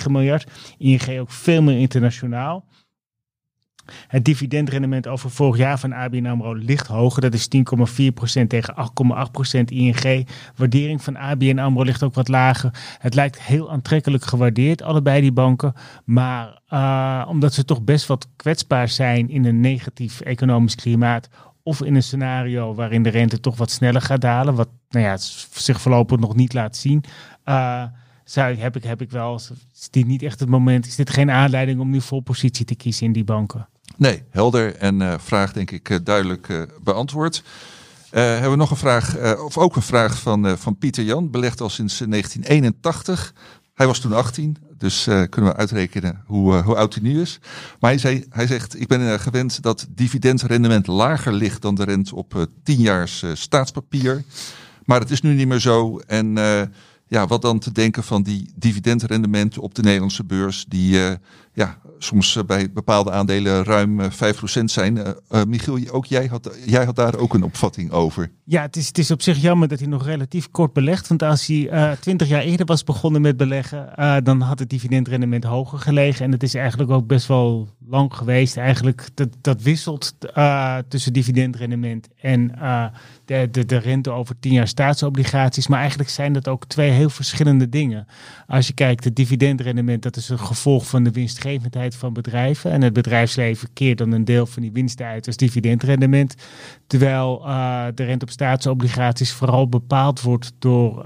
[0.03, 0.51] 43,9 miljard.
[0.77, 2.65] ING ook veel meer internationaal.
[4.07, 7.21] Het dividendrendement over vorig jaar van ABN AMRO ligt hoger.
[7.21, 7.47] Dat is
[8.41, 8.75] 10,4% tegen
[9.57, 10.27] 8,8% ING.
[10.55, 12.97] Waardering van ABN AMRO ligt ook wat lager.
[12.99, 15.73] Het lijkt heel aantrekkelijk gewaardeerd, allebei die banken.
[16.05, 21.29] Maar uh, omdat ze toch best wat kwetsbaar zijn in een negatief economisch klimaat...
[21.63, 24.55] of in een scenario waarin de rente toch wat sneller gaat dalen...
[24.55, 25.17] wat nou ja,
[25.51, 27.03] zich voorlopig nog niet laat zien...
[27.45, 27.83] Uh,
[28.25, 31.31] zou, heb, ik, heb ik wel, is dit niet echt het moment, is dit geen
[31.31, 33.67] aanleiding om nu vol positie te kiezen in die banken?
[33.97, 37.43] Nee, helder en uh, vraag denk ik uh, duidelijk uh, beantwoord.
[38.09, 41.69] hebben we nog een vraag, of ook een vraag van, van Pieter Jan, belegd al
[41.69, 43.33] sinds 1981.
[43.73, 47.39] Hij was toen 18, dus kunnen we uitrekenen hoe, hoe oud hij nu is.
[47.79, 52.15] Maar hij, zei, hij zegt, ik ben gewend dat dividendrendement lager ligt dan de rente
[52.15, 54.23] op 10 jaars staatspapier.
[54.85, 56.33] Maar het is nu niet meer zo en
[57.07, 60.99] ja, wat dan te denken van die dividendrendementen op de Nederlandse beurs, die
[61.53, 64.97] ja, soms eh, bij bepaalde aandelen ruim 5% eh, zijn.
[64.97, 68.31] Uh, Michiel, ook jij had, jij had daar ook een opvatting over.
[68.43, 71.07] Ja, het is, het is op zich jammer dat hij nog relatief kort belegt.
[71.07, 73.89] Want als hij 20 jaar eerder was begonnen met beleggen,
[74.23, 76.25] dan had het dividendrendement hoger gelegen.
[76.25, 78.57] En het is eigenlijk ook best wel lang geweest.
[78.57, 80.15] Eigenlijk, dat, dat wisselt
[80.87, 82.51] tussen dividendrendement en
[83.25, 85.67] de, de, de rente over 10 jaar staatsobligaties.
[85.67, 88.07] Maar eigenlijk zijn dat ook twee heel verschillende dingen.
[88.47, 92.71] Als je kijkt, het dividendrendement, dat is een gevolg van de winstgevendheid van bedrijven.
[92.71, 96.35] En het bedrijfsleven keert dan een deel van die winsten uit als dividendrendement.
[96.87, 101.03] Terwijl uh, de rente op staatsobligaties vooral bepaald wordt door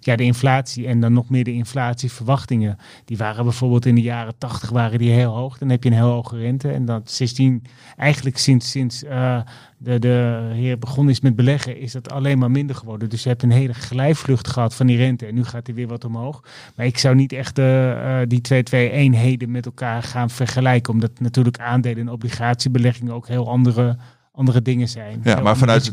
[0.00, 2.78] ja, de inflatie en dan nog meer de inflatieverwachtingen.
[3.04, 5.58] Die waren bijvoorbeeld in de jaren 80 waren die heel hoog.
[5.58, 6.70] Dan heb je een heel hoge rente.
[6.70, 7.62] En dan 16,
[7.96, 9.40] eigenlijk sinds, sinds uh,
[9.78, 13.08] de, de heer begonnen is met beleggen, is dat alleen maar minder geworden.
[13.08, 15.26] Dus je hebt een hele glijvlucht gehad van die rente.
[15.26, 16.44] En nu gaat hij weer wat omhoog.
[16.76, 20.92] Maar ik zou niet echt uh, die twee, twee eenheden met elkaar gaan vergelijken.
[20.92, 23.96] Omdat natuurlijk aandelen en obligatiebeleggingen ook heel andere
[24.32, 25.20] andere dingen zijn.
[25.24, 25.90] Ja, maar vanuit,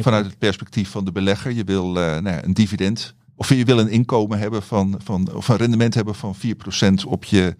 [0.00, 3.64] vanuit het perspectief van de belegger, je wil uh, nou ja, een dividend of je
[3.64, 7.56] wil een inkomen hebben van, van of een rendement hebben van 4% op je,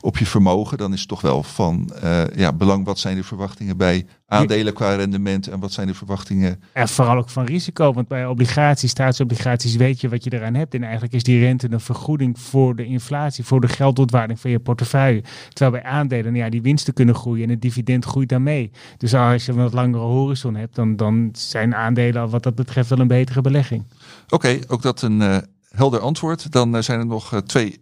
[0.00, 3.24] op je vermogen, dan is het toch wel van uh, ja, belang wat zijn de
[3.24, 6.62] verwachtingen bij aandelen qua rendement en wat zijn de verwachtingen.
[6.72, 10.74] En vooral ook van risico, want bij obligaties, staatsobligaties weet je wat je eraan hebt.
[10.74, 14.58] En eigenlijk is die rente een vergoeding voor de inflatie, voor de geldontwaarding van je
[14.58, 15.22] portefeuille.
[15.48, 18.70] Terwijl bij aandelen, ja, die winsten kunnen groeien en het dividend groeit daarmee.
[18.96, 22.88] Dus als je een wat langere horizon hebt, dan, dan zijn aandelen wat dat betreft
[22.88, 23.84] wel een betere belegging.
[24.30, 25.36] Oké, ook dat een uh,
[25.68, 26.52] helder antwoord.
[26.52, 27.80] Dan uh, zijn er nog uh, twee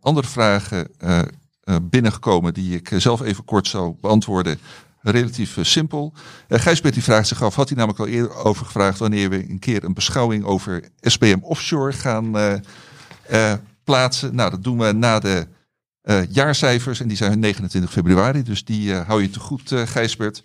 [0.00, 0.90] andere vragen
[1.82, 4.58] binnengekomen die ik zelf even kort zou beantwoorden.
[5.00, 6.12] Relatief simpel.
[6.48, 9.58] Gijsbert die vraagt zich af, had hij namelijk al eerder over gevraagd wanneer we een
[9.58, 12.36] keer een beschouwing over SBM Offshore gaan
[13.84, 14.34] plaatsen.
[14.34, 15.46] Nou, dat doen we na de
[16.28, 20.42] jaarcijfers en die zijn 29 februari, dus die hou je te goed, Gijsbert.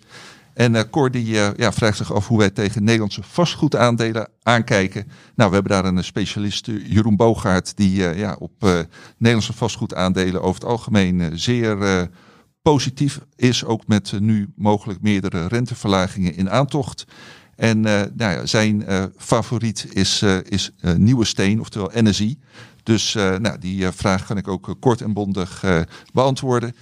[0.54, 5.06] En uh, Cor die uh, ja, vraagt zich af hoe wij tegen Nederlandse vastgoedaandelen aankijken.
[5.34, 8.86] Nou, we hebben daar een specialist, Jeroen Boogaard, die ja, op
[9.16, 12.08] Nederlandse vastgoedaandelen over het algemeen zeer
[12.62, 13.64] positief is.
[13.64, 17.04] Ook met nu mogelijk meerdere renteverlagingen in aantocht.
[17.56, 18.84] En nou ja, zijn
[19.16, 22.38] favoriet is, is Nieuwe Steen, oftewel NSI.
[22.82, 25.64] Dus nou, die vraag kan ik ook kort en bondig
[26.12, 26.74] beantwoorden.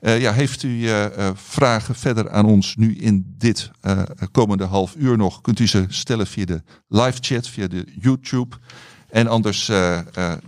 [0.00, 3.70] Uh, ja, heeft u uh, vragen verder aan ons nu in dit
[4.30, 5.40] komende half uur nog?
[5.40, 8.56] Kunt u ze stellen via de live chat, via de YouTube.
[9.08, 9.66] En anders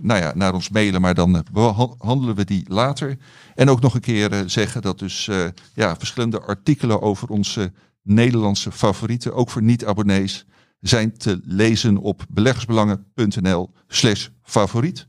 [0.00, 3.16] nou ja, naar ons mailen, maar dan behandelen we die later.
[3.54, 5.28] En ook nog een keer zeggen dat dus
[5.74, 7.72] ja, verschillende artikelen over onze
[8.02, 10.46] Nederlandse favorieten, ook voor niet-abonnees,
[10.80, 15.06] zijn te lezen op beleggersbelangen.nl slash favoriet.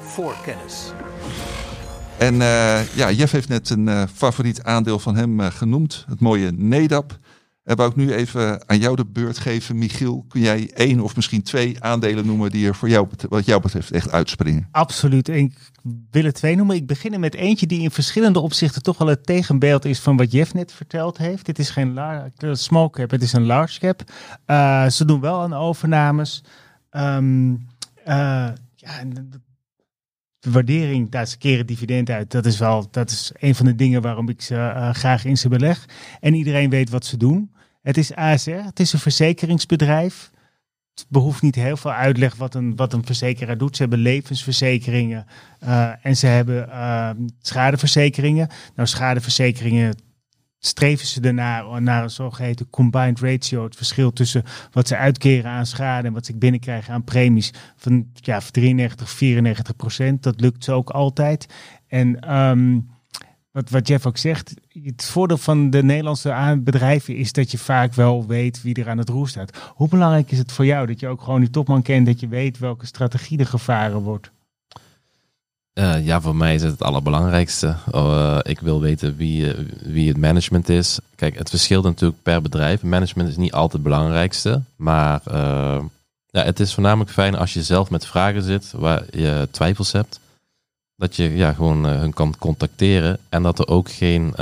[0.00, 0.92] Voor kennis.
[2.18, 6.20] En eh, ja, Jeff heeft net een eh, favoriet aandeel van hem eh, genoemd, het
[6.20, 7.18] mooie NEDAP.
[7.64, 10.24] En wou ik nu even aan jou de beurt geven, Michiel.
[10.28, 13.90] Kun jij één of misschien twee aandelen noemen die er voor jou, wat jou betreft
[13.90, 14.68] echt uitspringen?
[14.70, 15.28] Absoluut.
[15.28, 15.70] En ik
[16.10, 16.76] wil er twee noemen.
[16.76, 20.32] Ik begin met eentje die in verschillende opzichten toch wel het tegenbeeld is van wat
[20.32, 21.46] Jeff net verteld heeft.
[21.46, 21.98] Dit is geen
[22.52, 24.02] small cap, het is een large cap.
[24.92, 26.42] Ze doen wel aan overnames.
[28.06, 29.32] Eh, ja, en
[30.46, 32.30] de- de waardering, daar ze keren dividend uit.
[32.30, 35.36] Dat is wel, dat is een van de dingen waarom ik ze eh, graag in
[35.36, 35.84] ze beleg.
[36.20, 37.50] En iedereen weet wat ze doen.
[37.82, 40.30] Het is ASR, het is een verzekeringsbedrijf.
[40.94, 43.76] Het behoeft niet heel veel uitleg wat een, wat een verzekeraar doet.
[43.76, 45.26] Ze hebben levensverzekeringen
[45.60, 48.48] eh, en ze hebben eh, schadeverzekeringen.
[48.74, 49.94] Nou, schadeverzekeringen
[50.66, 53.64] streven ze ernaar naar een zogeheten combined ratio.
[53.64, 58.06] Het verschil tussen wat ze uitkeren aan schade en wat ze binnenkrijgen aan premies van
[58.12, 60.22] ja, 93, 94 procent.
[60.22, 61.46] Dat lukt ze ook altijd.
[61.86, 62.78] En ehm,
[63.56, 64.54] wat, wat Jeff ook zegt,
[64.84, 68.98] het voordeel van de Nederlandse bedrijven is dat je vaak wel weet wie er aan
[68.98, 69.72] het roer staat.
[69.74, 72.28] Hoe belangrijk is het voor jou dat je ook gewoon die topman kent, dat je
[72.28, 74.30] weet welke strategie er gevaren wordt?
[75.76, 77.76] Eh, ja, voor mij is het het allerbelangrijkste.
[77.92, 80.98] Eh, ik wil weten wie, eh, wie het management is.
[81.14, 82.82] Kijk, het verschilt natuurlijk per bedrijf.
[82.82, 84.62] Management is niet altijd het belangrijkste.
[84.76, 85.20] Maar
[86.26, 90.20] ja, het is voornamelijk fijn als je zelf met vragen zit waar je twijfels hebt.
[90.96, 93.18] Dat je ja, gewoon hun kan contacteren.
[93.28, 94.34] En dat er ook geen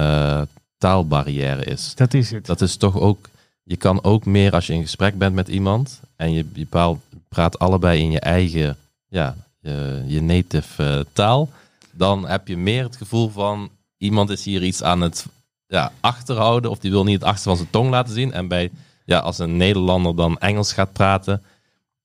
[0.79, 1.95] taalbarrière is.
[1.95, 2.47] Dat is het.
[2.47, 3.29] Dat is toch ook.
[3.63, 6.97] Je kan ook meer als je in gesprek bent met iemand en je, je
[7.29, 8.77] praat allebei in je eigen,
[9.09, 11.51] ja, je, je native eh, taal.
[11.93, 15.27] Dan heb je meer het gevoel van iemand is hier iets aan het
[15.67, 18.33] ja, achterhouden of die wil niet het achter van zijn tong laten zien.
[18.33, 18.71] En bij,
[19.05, 21.43] ja, als een Nederlander dan Engels gaat praten,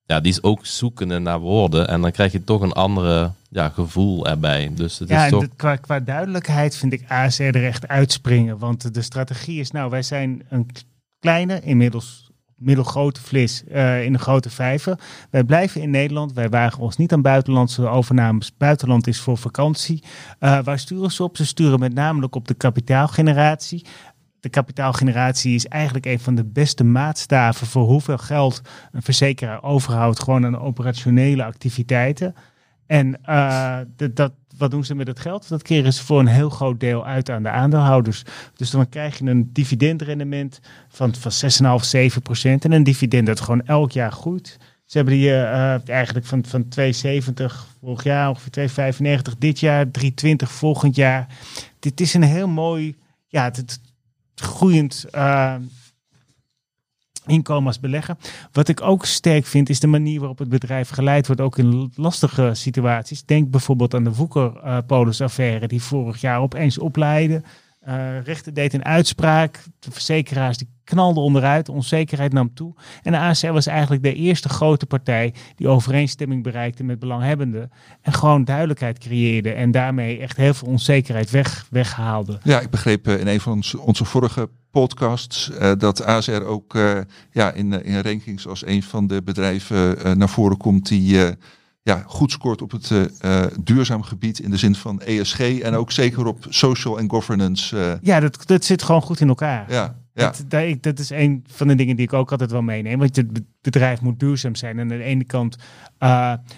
[0.05, 1.87] ja, die is ook zoekende naar woorden.
[1.87, 4.71] En dan krijg je toch een andere ja, gevoel erbij.
[4.73, 5.47] Dus het Ja, is en toch.
[5.55, 8.57] qua, qua duidelijkheid vind ik ASR er echt uitspringen.
[8.57, 10.67] Want de strategie is, nou, wij zijn een
[11.19, 12.28] kleine, inmiddels
[12.59, 14.99] middelgrote flis eh, in een grote vijver.
[15.29, 16.33] Wij blijven in Nederland.
[16.33, 18.57] Wij wagen ons niet aan buitenlandse overnames.
[18.57, 20.03] Buitenland is voor vakantie.
[20.39, 21.37] Eh, waar sturen ze op?
[21.37, 23.85] Ze sturen met name op de kapitaalgeneratie.
[24.39, 30.23] De kapitaalgeneratie is eigenlijk een van de beste maatstaven voor hoeveel geld een verzekeraar overhoudt
[30.23, 32.35] gewoon aan operationele activiteiten.
[32.89, 33.79] En eh,
[34.13, 35.49] dat, wat doen ze met het geld?
[35.49, 38.23] Dat keren ze voor een heel groot deel uit aan de aandeelhouders.
[38.55, 41.31] Dus dan krijg je een dividendrendement van, van
[41.81, 42.65] 6,5, 7 procent.
[42.65, 44.57] En een dividend dat gewoon elk jaar groeit.
[44.85, 46.89] Ze hebben die eh, eigenlijk van, van 2,70
[47.81, 48.69] vorig jaar, ongeveer
[49.31, 51.27] 2,95 dit jaar, 3,20 volgend jaar.
[51.79, 52.95] Dit is een heel mooi,
[53.27, 53.79] ja, het, het
[54.35, 55.55] groeiend eh,
[57.29, 58.17] inkomen als.
[58.51, 61.91] Wat ik ook sterk vind, is de manier waarop het bedrijf geleid wordt, ook in
[61.95, 63.23] lastige situaties.
[63.23, 67.41] Denk bijvoorbeeld aan de Woeker-polis-affaire, die vorig jaar opeens opleidde.
[67.89, 69.63] Eh rechter deed een uitspraak.
[69.79, 71.65] De verzekeraars die knalden onderuit.
[71.65, 72.73] De onzekerheid nam toe.
[73.03, 77.71] En de ASR was eigenlijk de eerste grote partij die overeenstemming bereikte met belanghebbenden.
[78.01, 79.51] En gewoon duidelijkheid creëerde.
[79.51, 82.39] En daarmee echt heel veel onzekerheid weg, weghaalde.
[82.43, 86.77] Ja, ik begreep eh, in een van onze, vorige podcasts eh, dat ASR ook
[87.31, 91.17] ja, in, in rankings als een van de bedrijven naar voren komt die
[91.89, 95.73] ja, goed scoort op het eh, eh, duurzaam gebied in de zin van ESG en
[95.73, 97.79] ook zeker op social en governance.
[97.79, 99.71] eh, Ja, dat, dat zit gewoon goed in elkaar.
[99.71, 100.25] ja, ja.
[100.25, 102.99] Dat, dat, ik- dat is een van de dingen die ik ook altijd wel meeneem.
[102.99, 104.75] Want het be- bedrijf moet duurzaam zijn.
[104.79, 105.55] En aan de ene kant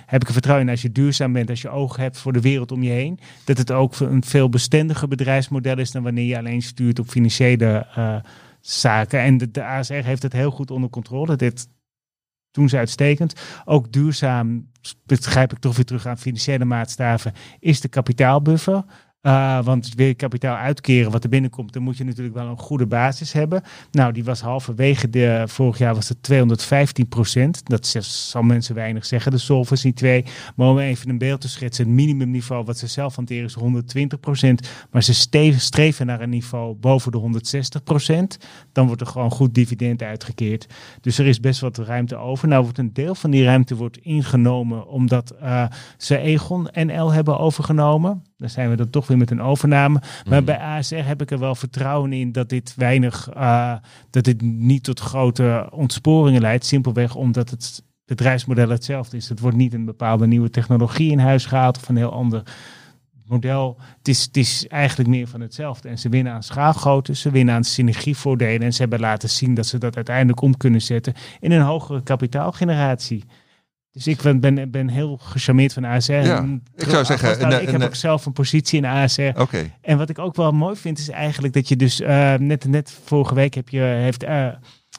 [0.06, 2.42] heb ik er vertrouwen in als je duurzaam bent, als je oog hebt voor de
[2.42, 6.38] wereld om je heen, dat het ook een veel bestendiger bedrijfsmodel is dan wanneer je
[6.38, 7.88] alleen stuurt op financiële
[8.62, 9.20] zaken.
[9.20, 11.36] En de, de ASR heeft het heel goed onder controle.
[11.36, 11.68] Dit
[12.52, 13.34] doen ze uitstekend.
[13.66, 14.70] Ook duurzaam,
[15.06, 18.84] begrijp ik toch weer terug aan financiële maatstaven, is de kapitaalbuffer.
[19.22, 22.58] Uh, want wil je kapitaal uitkeren wat er binnenkomt, dan moet je natuurlijk wel een
[22.58, 23.62] goede basis hebben.
[23.92, 27.62] Nou, die was halverwege de, vorig jaar was het 215 procent.
[27.66, 30.26] Dat zal mensen weinig zeggen, de Solvency 2.
[30.56, 34.20] Maar om even een beeld te schetsen, het minimumniveau wat ze zelf hanteren is 120
[34.20, 34.70] procent.
[34.92, 35.14] Maar ze
[35.58, 38.38] streven naar een niveau boven de 160 procent.
[38.72, 40.68] Dan wordt er gewoon goed dividend uitgekeerd.
[41.02, 42.48] Dus er is best wat ruimte over.
[42.48, 45.66] Nou wordt een deel van die ruimte wordt ingenomen omdat uh,
[45.98, 48.24] ze Egon NL hebben overgenomen.
[48.42, 50.02] Dan zijn we dan toch weer met een overname.
[50.30, 50.46] Maar Mhm.
[50.46, 53.74] bij ASR heb ik er wel vertrouwen in dat dit weinig, uh,
[54.10, 56.66] dat dit niet tot grote ontsporingen leidt.
[56.66, 59.30] Simpelweg omdat het bedrijfsmodel hetzelfde is.
[59.30, 62.44] Het wordt niet een bepaalde nieuwe technologie in huis gehaald of een heel ander
[63.32, 65.90] model, het is, het is eigenlijk meer van hetzelfde.
[65.90, 68.62] En ze winnen aan schaalgrootte, ze winnen aan synergievoordelen.
[68.62, 72.04] En ze hebben laten zien dat ze dat uiteindelijk om kunnen zetten in een hogere
[72.04, 73.24] kapitaalgeneratie.
[73.92, 76.12] Dus ik ben, ben, ben heel gecharmeerd van ASR.
[76.12, 79.22] Ja, En ik zou zeggen, een- ik heb ook zelf een positie in ASR.
[79.38, 79.72] Oké.
[79.82, 82.98] En wat ik ook wel mooi vind, is eigenlijk dat je dus eh, net, net
[83.04, 84.48] vorige week heb je, heeft uh,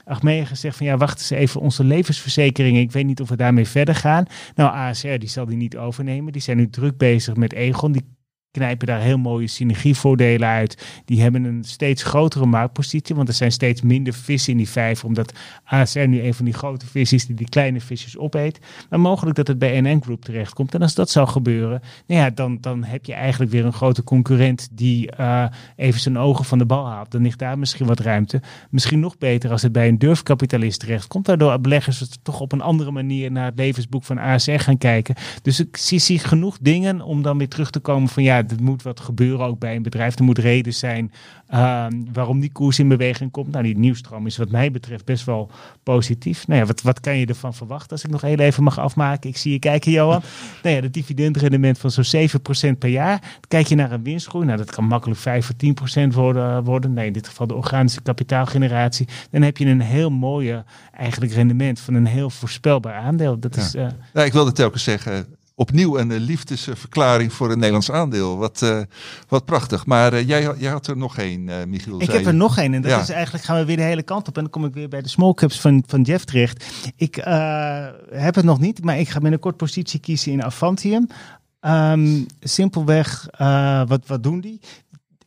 [0.05, 3.67] Achmea gezegd van ja, wacht eens even, onze levensverzekering, ik weet niet of we daarmee
[3.67, 4.25] verder gaan.
[4.55, 6.33] Nou, ASR die zal die niet overnemen.
[6.33, 7.93] Die zijn nu druk bezig met Egon.
[7.93, 8.05] Die
[8.53, 11.03] knijpen daar heel mooie synergievoordelen uit.
[11.05, 15.07] Die hebben een steeds grotere marktpositie, want er zijn steeds minder vissen in die vijver,
[15.07, 15.33] omdat
[15.65, 18.59] ASR nu een van die grote vis is die die kleine visjes opeet.
[18.91, 20.75] Maar mogelijk dat het bij NN Group terechtkomt.
[20.75, 24.05] En als dat zou gebeuren, nou ja, dan, dan heb je eigenlijk weer een grote
[24.05, 25.45] concurrent die uh,
[25.77, 27.11] even zijn ogen van de bal haalt.
[27.11, 28.41] Dan ligt daar misschien wat ruimte.
[28.71, 32.91] Misschien nog beter als het bij een durfkapitalist terechtkomt, waardoor beleggers toch op een andere
[32.91, 35.15] manier naar het levensboek van ASR gaan kijken.
[35.43, 38.63] Dus ik zie, zie genoeg dingen om dan weer terug te komen van ja, er
[38.63, 40.19] moet wat gebeuren ook bij een bedrijf.
[40.19, 41.13] Er moet reden zijn
[41.55, 43.51] uh, waarom die koers in beweging komt.
[43.53, 45.51] Nou, die nieuwstroom is wat mij betreft best wel
[45.83, 46.47] positief.
[46.47, 49.31] Nou ja, wat, wat kan je ervan verwachten als ik nog heel even mag afmaken?
[49.31, 50.23] Ik zie je kijken, Johan.
[50.63, 52.29] nou ja, het dividendrendement van zo'n
[52.75, 53.21] 7% per jaar.
[53.21, 54.47] Dan kijk je naar een winstgroei.
[54.47, 56.93] Nou, dat kan makkelijk 5 of 10% worden, worden.
[56.93, 59.09] Nee, in dit geval de organische kapitaalgeneratie.
[59.31, 60.65] Dan heb je een heel mooie
[60.97, 63.39] eigenlijk rendement van een heel voorspelbaar aandeel.
[63.39, 63.63] Dat Ja.
[63.63, 63.75] is...
[63.75, 68.37] Uh, Ja, ik wilde telkens zeggen, opnieuw een eh, liefdesverklaring voor een Nederlands aandeel.
[68.39, 68.81] Wat, eh,
[69.29, 69.87] wat prachtig.
[69.87, 72.01] Maar eh, jij, jij had er nog één, eh Michiel.
[72.03, 72.75] Ik heb er nog één.
[72.75, 73.01] En dat Ja.
[73.01, 74.37] is eigenlijk gaan we weer de hele kant op.
[74.37, 76.65] En dan kom ik weer bij de small caps van, van Jeff terecht.
[76.97, 77.15] Ik
[78.11, 81.07] heb het nog niet, maar ik ga binnenkort positie kiezen in Avantium.
[81.61, 83.27] Ehm, simpelweg,
[83.87, 84.61] wat, wat doen die?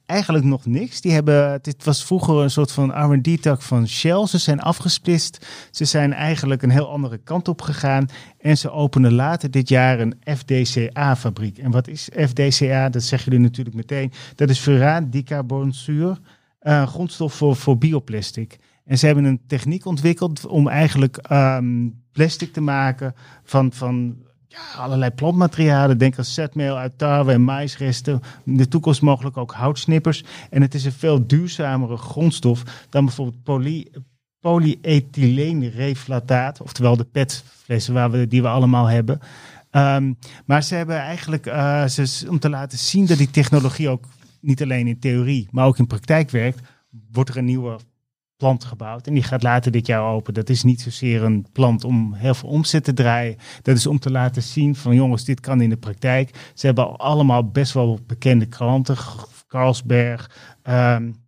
[0.06, 1.02] Eigenlijk nog niks.
[1.02, 4.26] Die hebben, dit was vroeger een soort van R&D-tak van Shell.
[4.28, 5.46] Ze zijn afgesplitst.
[5.72, 8.10] Ze zijn eigenlijk een heel andere kant op gegaan.
[8.38, 11.58] En ze openen later dit jaar een FDCA-fabriek.
[11.58, 12.90] En wat is FDCA?
[12.90, 14.12] Dat zeggen jullie natuurlijk meteen.
[14.36, 16.20] Dat is furaan dicarbonzuur,
[16.62, 18.58] uh, grondstof voor, voor bioplastic.
[18.86, 24.16] En ze hebben een techniek ontwikkeld om eigenlijk um, plastic te maken van, van
[24.56, 25.98] ja, allerlei plantmaterialen.
[25.98, 28.22] Denk aan zetmeel uit tarwe en maïsresten.
[28.46, 30.24] In de toekomst mogelijk ook houtsnippers.
[30.50, 33.88] En het is een veel duurzamere grondstof dan bijvoorbeeld poly,
[34.40, 36.62] polyethyleenreflataat.
[36.62, 39.20] Oftewel de petflessen waar we, die we allemaal hebben.
[39.72, 44.06] Um, maar ze hebben eigenlijk, uh, ze, om te laten zien dat die technologie ook
[44.42, 46.60] niet alleen in theorie, maar ook in praktijk werkt,
[47.12, 47.78] wordt er een nieuwe
[48.38, 49.08] plant gebouwd.
[49.08, 50.34] En die gaat later dit jaar open.
[50.34, 53.38] Dat is niet zozeer een plant om heel veel omzet te draaien.
[53.62, 56.52] Dat is om te laten zien van jongens, dit kan in de praktijk.
[56.54, 58.98] Ze hebben allemaal best wel bekende kranten.
[59.48, 60.32] Carlsberg,
[60.64, 61.24] um,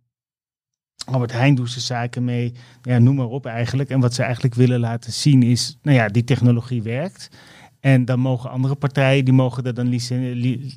[1.04, 2.52] Albert Heijn doet ze zaken mee.
[2.82, 3.90] Ja, noem maar op eigenlijk.
[3.90, 7.28] En wat ze eigenlijk willen laten zien is, nou ja, die technologie werkt.
[7.80, 9.92] En dan mogen andere partijen, die mogen dat dan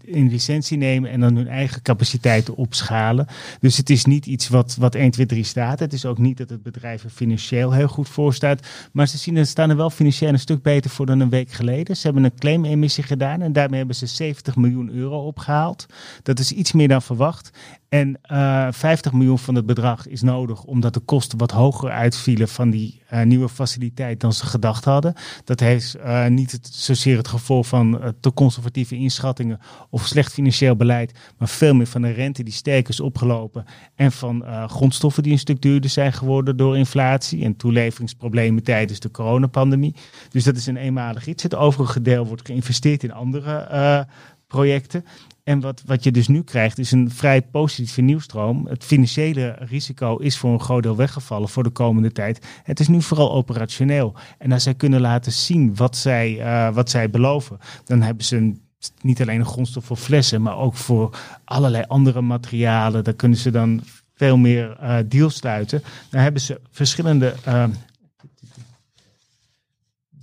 [0.02, 3.28] in licentie nemen en dan hun eigen capaciteiten opschalen.
[3.60, 5.80] Dus het is niet iets wat, wat 1, 2, 3 staat.
[5.80, 8.68] Het is ook niet dat het bedrijf er financieel heel goed voor staat.
[8.91, 11.97] Maar ze zien, staan er wel financieel een stuk beter voor dan een week geleden.
[11.97, 15.86] Ze hebben een claimemissie gedaan en daarmee hebben ze 70 miljoen euro opgehaald.
[16.24, 17.52] Dat is iets meer dan verwacht.
[17.91, 22.47] En uh, 50 miljoen van het bedrag is nodig omdat de kosten wat hoger uitvielen
[22.47, 25.13] van die uh, nieuwe faciliteit dan ze gedacht hadden.
[25.43, 30.75] Dat heeft uh, niet het, zozeer het gevolg van te conservatieve inschattingen of slecht financieel
[30.75, 33.65] beleid, maar veel meer van de rente die sterk is opgelopen
[33.95, 39.11] en van grondstoffen die een stuk duurder zijn geworden door inflatie en toeleveringsproblemen tijdens de
[39.11, 39.95] coronapandemie.
[40.29, 41.43] Dus dat is een eenmalig iets.
[41.43, 44.07] Het overige deel wordt geïnvesteerd in andere
[44.47, 45.05] projecten.
[45.52, 48.68] En wat, wat je dus nu krijgt is een vrij positieve nieuwstroom.
[48.68, 52.45] Het financiële risico is voor een groot deel weggevallen voor de komende tijd.
[52.64, 54.14] Het is nu vooral operationeel.
[54.38, 58.54] En als zij kunnen laten zien wat zij, uh, wat zij beloven, dan hebben ze
[59.02, 63.04] niet alleen een grondstof voor flessen, maar ook voor allerlei andere materialen.
[63.04, 63.82] Daar kunnen ze dan
[64.14, 65.84] veel meer uh, deals sluiten.
[66.10, 67.36] Dan hebben ze verschillende.
[67.47, 67.66] Uh,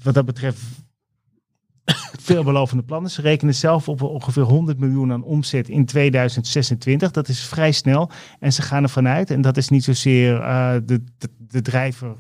[0.03, 0.61] wat dat betreft
[2.35, 3.11] veelbelovende plannen.
[3.11, 7.11] Ze rekenen zelf op ongeveer 100 miljoen aan omzet in 2026.
[7.11, 8.11] Dat is vrij snel.
[8.41, 12.17] En ze gaan ervan uit, en dat is niet zozeer uh, de, de, de drijver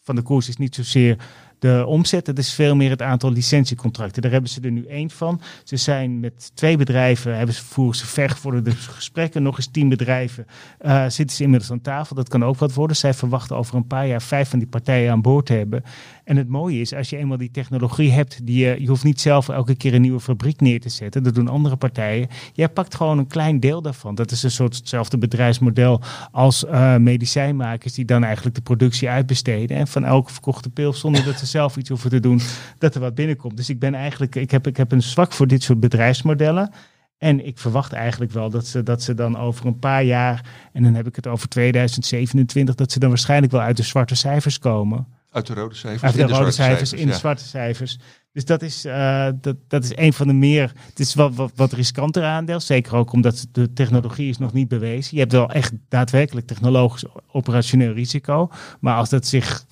[0.00, 1.18] van de koers, is niet zozeer
[1.64, 2.26] de omzet.
[2.26, 4.22] Het is veel meer het aantal licentiecontracten.
[4.22, 5.40] Daar hebben ze er nu één van.
[5.64, 9.42] Ze zijn met twee bedrijven, hebben ze, voeren ze vergevorderde gesprekken.
[9.42, 10.46] Nog eens tien bedrijven
[10.80, 12.16] uh, zitten ze inmiddels aan tafel.
[12.16, 12.96] Dat kan ook wat worden.
[12.96, 15.82] Zij verwachten over een paar jaar vijf van die partijen aan boord te hebben.
[16.24, 19.20] En het mooie is, als je eenmaal die technologie hebt, die je, je hoeft niet
[19.20, 21.22] zelf elke keer een nieuwe fabriek neer te zetten.
[21.22, 22.28] Dat doen andere partijen.
[22.52, 24.14] Jij pakt gewoon een klein deel daarvan.
[24.14, 26.00] Dat is een soort hetzelfde bedrijfsmodel
[26.30, 29.76] als uh, medicijnmakers die dan eigenlijk de productie uitbesteden.
[29.76, 32.40] En van elke verkochte pil, zonder dat ze zelf iets hoeven te doen,
[32.78, 33.56] dat er wat binnenkomt.
[33.56, 36.70] Dus ik ben eigenlijk, ik heb, ik heb een zwak voor dit soort bedrijfsmodellen.
[37.18, 40.82] En ik verwacht eigenlijk wel dat ze, dat ze dan over een paar jaar, en
[40.82, 44.58] dan heb ik het over 2027, dat ze dan waarschijnlijk wel uit de zwarte cijfers
[44.58, 45.06] komen.
[45.30, 46.02] Uit de rode cijfers.
[46.02, 47.98] Uit de, rode cijfers, in de zwarte cijfers.
[48.32, 50.72] Dus dat is, eh, dat, dat is een van de meer.
[50.88, 52.60] Het is wel wat, wat riskanter aandeel.
[52.60, 55.14] Zeker ook omdat de technologie is nog niet bewezen.
[55.14, 58.50] Je hebt wel echt daadwerkelijk technologisch operationeel risico.
[58.80, 59.64] Maar als dat zich.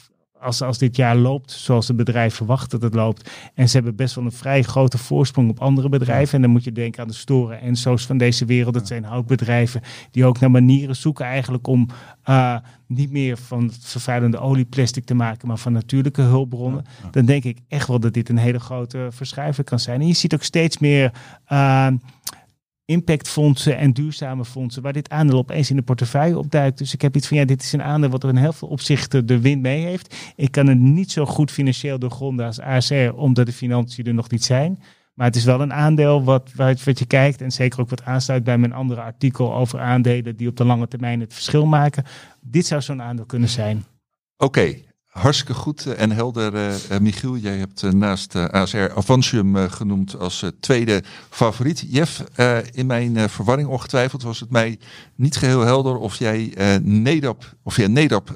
[0.42, 3.30] Als, als dit jaar loopt zoals het bedrijf verwacht dat het loopt.
[3.54, 6.34] En ze hebben best wel een vrij grote voorsprong op andere bedrijven.
[6.34, 8.74] En dan moet je denken aan de storen en zo's van deze wereld.
[8.74, 11.88] Dat zijn houtbedrijven die ook naar manieren zoeken eigenlijk om
[12.22, 16.84] eh, niet meer van vervuilende olieplastic te maken, maar van natuurlijke hulpbronnen.
[17.10, 20.00] Dan denk ik echt wel dat dit een hele grote verschuiver kan zijn.
[20.00, 21.12] En je ziet ook steeds meer
[21.52, 21.86] uh,
[22.84, 26.78] impactfondsen en duurzame fondsen waar dit aandeel opeens in de portefeuille opduikt.
[26.78, 28.68] Dus ik heb iets van ja, dit is een aandeel wat er in heel veel
[28.68, 30.16] opzichten de wind mee heeft.
[30.36, 34.30] Ik kan het niet zo goed financieel doorgronden als ASR, omdat de financiën er nog
[34.30, 34.82] niet zijn.
[35.14, 38.44] Maar het is wel een aandeel wat, wat, je kijkt en zeker ook wat aansluit
[38.44, 42.04] bij mijn andere artikel over aandelen die op de lange termijn het verschil maken.
[42.40, 43.84] Dit zou zo'n aandeel kunnen zijn.
[44.36, 44.74] Oké,
[45.12, 47.36] hartstikke goed eh, en helder, uh, Michiel.
[47.36, 51.84] Jij hebt uh, naast ASR Avantium genoemd als tweede favoriet.
[51.88, 52.22] Jeff,
[52.72, 54.78] in mijn verwarring ongetwijfeld was het mij
[55.14, 58.30] niet geheel helder of jij Nedap, of jij Nedap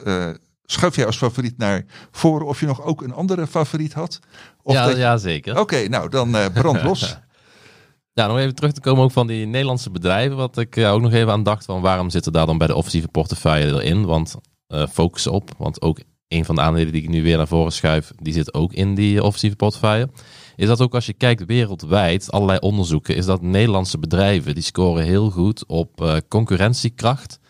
[0.66, 4.20] schuif jij als favoriet naar voren of je nog ook een andere favoriet had?
[4.62, 4.96] Of ja, dat...
[4.96, 5.58] ja, zeker.
[5.58, 7.16] Oké, nou dan uh, brand los.
[8.12, 10.36] ja, nog even terug te komen ook van die Nederlandse bedrijven.
[10.36, 13.08] Wat ik ook nog even aan dacht van waarom zitten daar dan bij de offensieve
[13.08, 14.04] portefeuille erin?
[14.04, 14.34] Want
[14.68, 15.98] uh, focus op, want ook
[16.28, 18.94] een van de aandelen die ik nu weer naar voren schuif, die zit ook in
[18.94, 20.10] die offensieve portefeuille.
[20.56, 25.04] Is dat ook als je kijkt wereldwijd, allerlei onderzoeken, is dat Nederlandse bedrijven die scoren
[25.04, 27.40] heel goed op uh, concurrentiekracht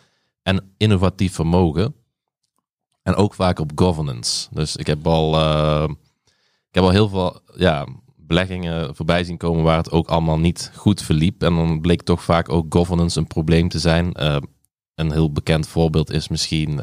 [0.42, 1.94] en innovatief vermogen.
[3.02, 4.48] En ook vaak op governance.
[4.50, 5.88] Dus ik heb al, uh,
[6.68, 10.72] ik heb al heel veel ja, beleggingen voorbij zien komen waar het ook allemaal niet
[10.74, 11.42] goed verliep.
[11.42, 14.12] En dan bleek toch vaak ook governance een probleem te zijn.
[14.20, 14.36] Uh,
[14.94, 16.80] een heel bekend voorbeeld is misschien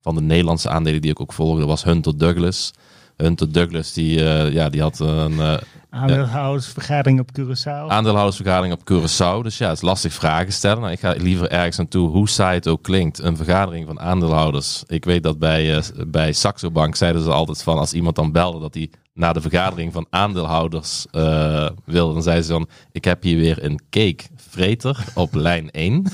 [0.00, 2.70] van de Nederlandse aandelen die ik ook volgde, was Hunter Douglas.
[3.16, 4.22] Hunter Douglas, die,
[4.52, 5.60] ja, die had een...
[5.90, 7.86] Aandeelhoudersvergadering op Curaçao.
[7.88, 9.42] Aandeelhoudersvergadering op Curaçao.
[9.42, 10.80] Dus ja, het is lastig vragen stellen.
[10.80, 13.18] Nou, ik ga liever ergens naartoe, hoe saai het ook klinkt.
[13.18, 14.82] Een vergadering van aandeelhouders.
[14.86, 18.32] Ik weet dat bij, uh, bij Saxo Bank zeiden ze altijd van als iemand dan
[18.32, 22.12] belde dat hij naar de vergadering van aandeelhouders uh, wilde.
[22.12, 26.06] Dan zeiden ze dan, ik heb hier weer een cake vreter op lijn 1.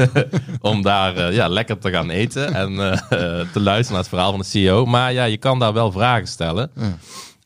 [0.60, 2.74] Om daar uh, ja, lekker te gaan eten en
[3.52, 4.86] te luisteren naar het verhaal van de CEO.
[4.86, 6.70] Maar ja, je kan daar wel vragen stellen.
[6.74, 6.96] Ja.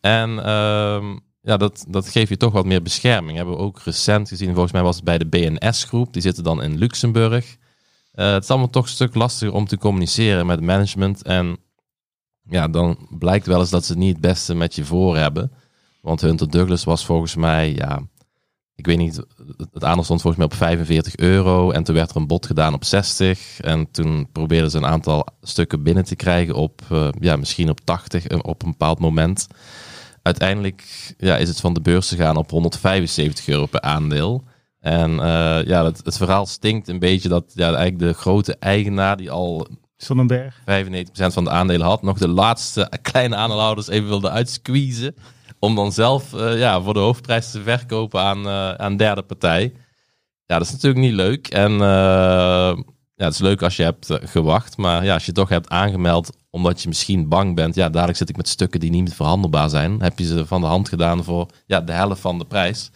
[0.01, 3.37] En uh, ja, dat, dat geeft je toch wat meer bescherming.
[3.37, 6.13] Hebben we ook recent gezien, volgens mij was het bij de BNS-groep.
[6.13, 7.57] Die zitten dan in Luxemburg.
[8.13, 11.23] Het is allemaal toch een stuk lastiger om te communiceren met management.
[11.23, 11.59] En
[12.49, 15.53] ja, dan blijkt wel eens dat ze niet het beste met je voor hebben.
[16.01, 18.03] Want Hunter Douglas was volgens mij, ja,
[18.75, 19.23] ik weet niet,
[19.73, 21.71] het aandeel stond volgens mij op 45 euro.
[21.71, 23.61] En toen werd er een bod gedaan op 60.
[23.61, 27.81] En toen probeerden ze een aantal stukken binnen te krijgen op, uh, ja, misschien op
[27.81, 29.47] 80 op een bepaald moment
[30.23, 34.45] uiteindelijk ja, is het van de beurs gegaan op 175 euro per aandeel.
[34.81, 39.17] En uh, ja, het, het, verhaal stinkt een beetje dat ja, eigenlijk de grote eigenaar
[39.17, 39.69] die al
[40.05, 40.63] Sonnenberg 95%
[41.13, 45.15] van de aandelen had, nog de laatste kleine aandeelhouders even wilde uitsqueezen.
[45.59, 49.73] Om dan zelf uh, ja, voor de hoofdprijs te verkopen aan, uh, aan derde partij.
[50.47, 51.49] Ja, dat is natuurlijk niet leuk.
[51.49, 51.73] En
[53.17, 54.77] ja, het is leuk als je hebt gewacht.
[54.77, 58.29] Maar ja, als je toch hebt aangemeld omdat je misschien bang bent, ja, dadelijk zit
[58.29, 60.01] ik met stukken die niet verhandelbaar zijn.
[60.01, 62.91] Heb je ze van de hand gedaan voor ja, de helft van de prijs.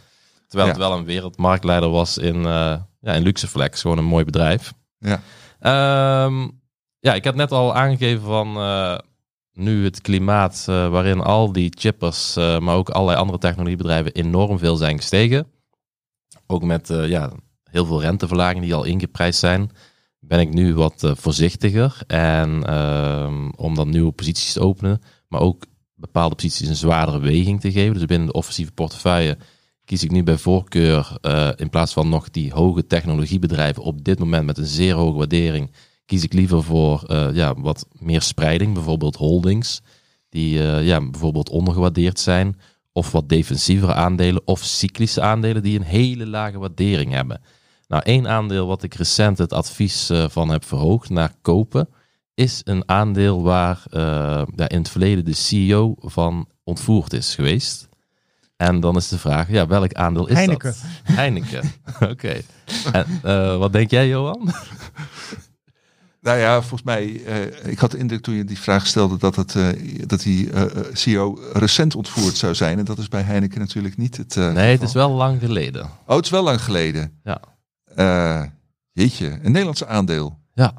[0.49, 3.81] Terwijl het wel een wereldmarktleider was in, uh, ja, in Luxeflex.
[3.81, 4.73] Gewoon een mooi bedrijf.
[4.99, 6.61] Ja, um,
[7.01, 8.99] ja ik had net al aangegeven van uh,
[9.53, 14.77] nu het klimaat uh, waarin al die chippers, maar ook allerlei andere technologiebedrijven enorm veel
[14.77, 15.47] zijn gestegen.
[16.47, 17.33] Ook met ja,
[17.71, 19.71] heel veel renteverlagingen die al ingeprijsd zijn
[20.21, 22.01] ben ik nu wat voorzichtiger.
[22.07, 27.61] En uh, om dan nieuwe posities te openen, maar ook bepaalde posities een zwaardere weging
[27.61, 27.95] te geven.
[27.95, 29.39] Dus binnen de offensieve portefeuille
[29.85, 31.17] kies ik nu bij voorkeur,
[31.57, 35.71] in plaats van nog die hoge technologiebedrijven op dit moment met een zeer hoge waardering,
[36.09, 38.75] kies ik liever voor uh, ja, wat meer spreiding.
[38.75, 39.81] Bijvoorbeeld holdings,
[40.29, 42.57] die ja, bijvoorbeeld ondergewaardeerd zijn.
[42.93, 47.41] Of wat defensievere aandelen of cyclische aandelen die een hele lage waardering hebben.
[47.89, 51.89] Nou, één aandeel wat ik recent het advies uh, van heb verhoogd naar kopen,
[52.35, 54.01] is een aandeel waar uh,
[54.57, 57.89] ja, in het verleden de CEO van ontvoerd is geweest.
[58.57, 60.75] En dan is de vraag, ja, welk aandeel is Heineken.
[61.05, 61.17] dat?
[61.17, 61.63] Heineken.
[62.01, 62.11] Oké.
[62.11, 62.45] Okay.
[62.93, 64.51] En uh, wat denk jij, Johan?
[66.21, 69.37] Nou ja, volgens mij, eh, ik had de indruk toen je die vraag stelde dat,
[69.37, 69.67] het, eh,
[70.07, 72.79] dat die eh, eh, CEO recent ontvoerd zou zijn.
[72.79, 74.87] En dat is bij Heineken natuurlijk niet het Nee, het geval.
[74.87, 75.83] is wel lang geleden.
[76.07, 77.21] Oh, het is wel lang geleden.
[77.25, 78.53] Ja.
[78.93, 80.39] Jeetje, een Nederlandse aandeel.
[80.55, 80.75] Ja.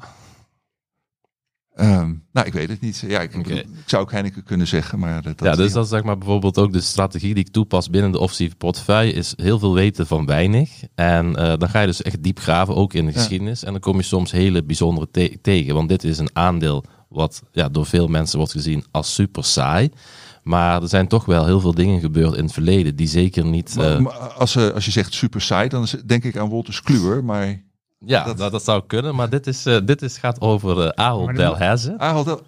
[1.80, 3.04] Ehm, nou, ik weet het niet.
[3.06, 6.02] Ja, ik, ik zou ook Heineken kunnen zeggen, maar dat ja, dus dat is zeg
[6.02, 9.74] maar bijvoorbeeld ook de strategie die ik toepas binnen de offensieve portefeuille, is heel veel
[9.74, 10.70] weten van weinig.
[10.94, 13.18] En eh, dan ga je dus echt diep graven, ook in de Ja.
[13.18, 13.64] geschiedenis.
[13.64, 15.74] En dan kom je soms hele bijzondere te- tegen.
[15.74, 19.90] Want dit is een aandeel wat ja, door veel mensen wordt gezien als super saai.
[20.42, 23.74] Maar er zijn toch wel heel veel dingen gebeurd in het verleden die zeker niet...
[23.76, 26.82] Maar- eh, maar als, eh, als je zegt super saai, dan denk ik aan Wolters
[26.82, 27.24] Kluwer.
[27.24, 27.62] Maar
[28.04, 29.14] ja, dat- dat, dat, zou kunnen.
[29.14, 31.94] Maar dit, is, eh, dit is, gaat over eh Ahold Delhaize.
[31.98, 32.40] Ahold, Del-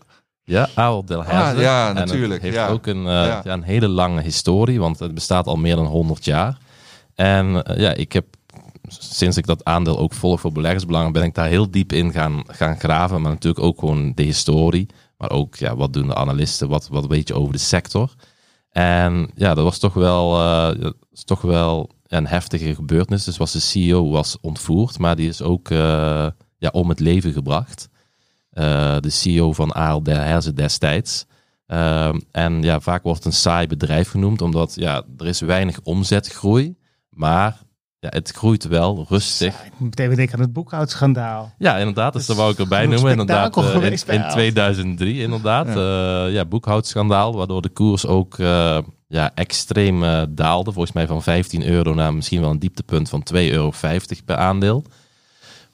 [0.45, 1.57] Ja, Ahold Delhaize.
[1.57, 2.69] Ah, ja, En het natuurlijk, heeft ja.
[2.69, 3.41] ook een, eh, Ja.
[3.45, 3.53] ja.
[3.53, 6.59] een hele lange historie, want het bestaat al meer dan 100 jaar.
[7.15, 8.25] En ja, ik heb
[8.99, 12.43] sinds ik dat aandeel ook volg voor beleggersbelangen, ben ik daar heel diep in gaan,
[12.47, 13.21] gaan graven.
[13.23, 14.87] Maar natuurlijk ook gewoon de historie.
[15.19, 16.69] Maar ook, ja, wat doen de analisten?
[16.69, 18.15] Wat, wat weet je over de sector?
[18.71, 20.33] En ja, dat was toch wel,
[20.79, 23.25] dat is toch wel een heftige gebeurtenis.
[23.25, 26.27] Dus was de CEO was ontvoerd, maar die is ook eh,
[26.59, 27.89] ja, om het leven gebracht.
[28.51, 31.27] Eh, de CEO van Ahold Delhaize destijds.
[31.67, 36.77] Ehm, en ja, vaak wordt een saai bedrijf genoemd, omdat ja, er is weinig omzetgroei.
[37.11, 37.61] Maar
[38.03, 39.65] ja, het groeit wel rustig.
[39.65, 41.55] Ik moet meteen weer denken aan het boekhoudschandaal.
[41.59, 42.13] Ja, inderdaad.
[42.13, 43.11] Dus dat wou ik erbij noemen.
[43.11, 44.37] Inderdaad, eh, in, geweest bij in Ahold.
[44.37, 45.67] 2003 inderdaad.
[45.75, 48.79] Ja, ja boekhoudschandaal, waardoor de koers ook eh,
[49.09, 50.73] ja, extreem eh, daalde.
[50.73, 53.73] Volgens mij van 15 euro naar misschien wel een dieptepunt van 2,50 euro
[54.25, 54.85] per aandeel.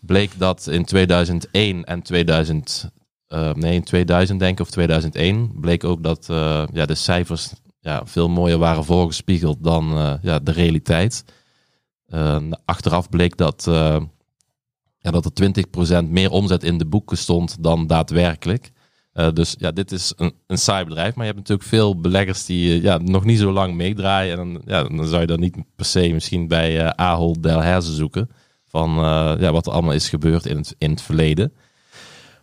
[0.00, 2.90] Bleek dat in 2001 en 2000,
[3.26, 7.52] eh, nee, in 2000 denk ik, of 2001, bleek ook dat eh, ja, de cijfers
[7.80, 11.24] ja, veel mooier waren voorgespiegeld dan eh, ja, de realiteit.
[12.09, 14.00] Eh, achteraf bleek dat, eh,
[14.98, 18.70] ja, dat er 20% meer omzet in de boeken stond dan daadwerkelijk.
[19.12, 21.14] Eh, dus ja, dit is een, een saai bedrijf.
[21.14, 24.38] Maar je hebt natuurlijk veel beleggers die ja, nog niet zo lang meedraaien.
[24.38, 27.94] En dan, ja, dan zou je dan niet per se misschien bij eh Ahold Delhaize
[27.94, 28.30] zoeken.
[28.66, 28.90] Van
[29.40, 31.52] ja, wat er allemaal is gebeurd in het, in het verleden.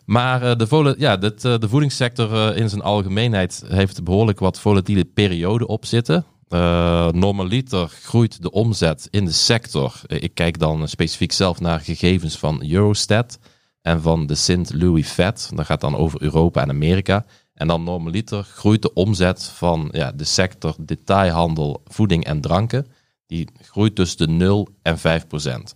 [0.06, 6.26] Maar de, ja, de voedingssector in zijn algemeenheid heeft behoorlijk wat volatiele perioden op zitten.
[6.48, 10.02] Eh, normaliter groeit de omzet in de sector.
[10.08, 13.40] Eh, ik kijk dan specifiek zelf naar gegevens van Eurostat
[13.82, 14.74] en van de St.
[14.74, 15.52] Louis Fed.
[15.54, 17.26] Dat gaat dan over Europa en Amerika.
[17.54, 22.88] En dan normaliter groeit de omzet van ja, de sector detailhandel, voeding en dranken.
[23.28, 25.76] Die groeit tussen de 0 en 5 procent.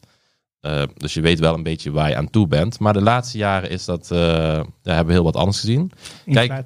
[0.59, 2.79] Eh, dus je weet wel een beetje waar je aan toe bent.
[2.79, 5.91] Maar de laatste jaren is dat, eh, ja, hebben we heel wat anders gezien.
[6.25, 6.63] Kijk.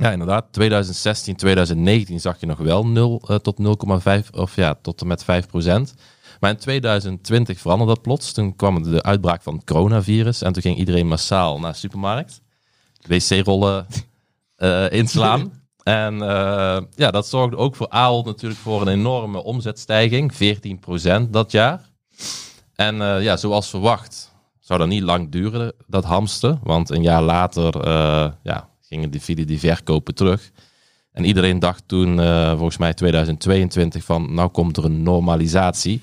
[0.00, 0.46] Ja, inderdaad.
[0.50, 3.56] 2016, 2019 zag je nog wel 0 eh, tot
[4.24, 5.94] 0,5 of ja, tot en met 5 procent.
[6.40, 8.32] Maar in 2020 veranderde dat plots.
[8.32, 12.40] Toen kwam de uitbraak van het coronavirus en toen ging iedereen massaal naar de supermarkt.
[13.06, 13.86] Wc-rollen
[14.56, 15.52] eh, inslaan.
[15.82, 20.32] En eh, ja, dat zorgde ook voor Ahold natuurlijk voor een enorme omzetstijging,
[21.26, 21.88] 14% dat jaar.
[22.74, 26.60] En ja, zoals verwacht zou dat niet lang duren, dat hamsten.
[26.62, 27.88] Want een jaar later
[28.42, 30.50] ja, gingen die, vielen die verkopen terug.
[31.12, 36.00] En iedereen dacht toen, eh, volgens mij 2022, van nou komt er een normalisatie.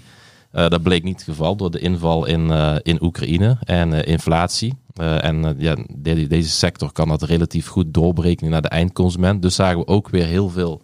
[0.51, 4.73] Eh, dat bleek niet het geval door de inval in, eh, in Oekraïne en inflatie.
[4.97, 9.41] En ja, de- deze sector kan dat relatief goed doorbreken naar de eindconsument.
[9.41, 10.81] Dus zagen we ook weer heel veel,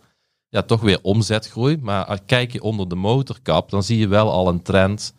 [0.50, 1.78] ja, toch weer omzetgroei.
[1.82, 5.14] Maar kijk je onder de motorkap, dan zie je wel al een trend,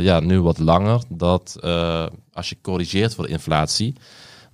[0.00, 1.56] ja, nu wat langer, dat
[2.32, 3.94] als je corrigeert voor inflatie,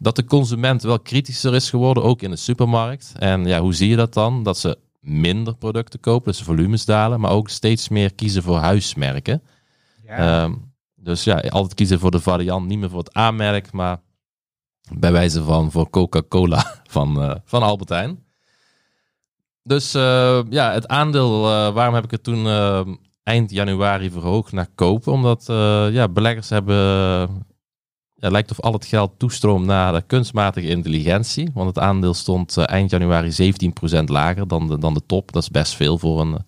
[0.03, 3.13] dat de consument wel kritischer is geworden, ook in de supermarkt.
[3.19, 4.43] En ja, hoe zie je dat dan?
[4.43, 8.57] Dat ze minder producten kopen, dus de volumes dalen, maar ook steeds meer kiezen voor
[8.57, 9.43] huismerken.
[10.05, 10.43] Ja.
[10.43, 10.55] Ehm,
[10.95, 14.01] dus ja, altijd kiezen voor de variant, niet meer voor het aanmerk, maar
[14.93, 18.25] bij wijze van voor Coca-Cola van, eh, van Albert Heijn.
[19.63, 22.47] Dus eh, ja, het aandeel, eh, waarom heb ik het toen
[23.23, 25.13] eind januari verhoogd naar kopen?
[25.13, 25.45] Omdat
[25.93, 27.47] ja, beleggers hebben,
[28.21, 31.51] ja, lijkt of al het geld toestroomt naar de kunstmatige intelligentie.
[31.55, 33.53] Want het aandeel stond eh, eind januari
[34.01, 35.33] 17% lager dan de, dan de top.
[35.33, 36.39] Dat is best veel voor een,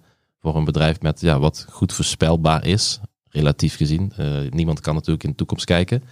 [0.41, 4.13] voor een bedrijf met ja, wat goed voorspelbaar is, relatief gezien.
[4.17, 6.03] Eh, niemand kan natuurlijk in de toekomst kijken.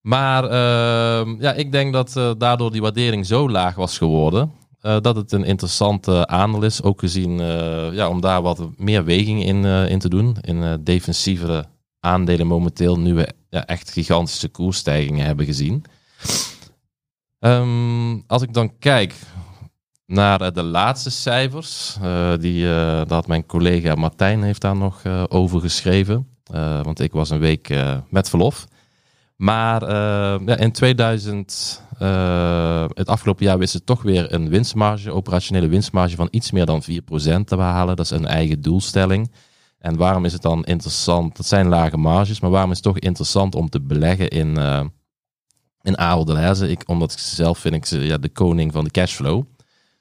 [0.00, 4.52] Maar eh, ja, ik denk dat eh, daardoor die waardering zo laag was geworden.
[4.80, 6.82] eh, dat het een interessante aandeel is.
[6.82, 10.36] Ook gezien eh, ja, om daar wat meer weging in, eh, in te doen.
[10.40, 11.64] In eh, defensievere
[12.00, 12.98] aandelen momenteel.
[12.98, 15.84] Nu we ja, echt gigantische koersstijgingen hebben gezien.
[17.38, 19.14] Ehm, als ik dan kijk
[20.06, 21.96] naar eh, de laatste cijfers.
[22.02, 26.28] eh, die, eh, had mijn collega Martijn heeft daar nog over geschreven.
[26.82, 27.74] Want ik was een week
[28.08, 28.66] met verlof.
[29.36, 29.90] Maar
[30.44, 36.16] ja, in 2000, uh, het afgelopen jaar wist het toch weer een winstmarge, operationele winstmarge
[36.16, 37.96] van iets meer dan 4% te behalen.
[37.96, 39.30] Dat is een eigen doelstelling.
[39.80, 41.36] En waarom is het dan interessant?
[41.36, 44.84] Dat zijn lage marges, maar waarom is het toch interessant om te beleggen in, uh,
[45.82, 46.60] in Ahold?
[46.62, 49.44] Ik, omdat ik zelf vind ik ze ja, de koning van de cashflow.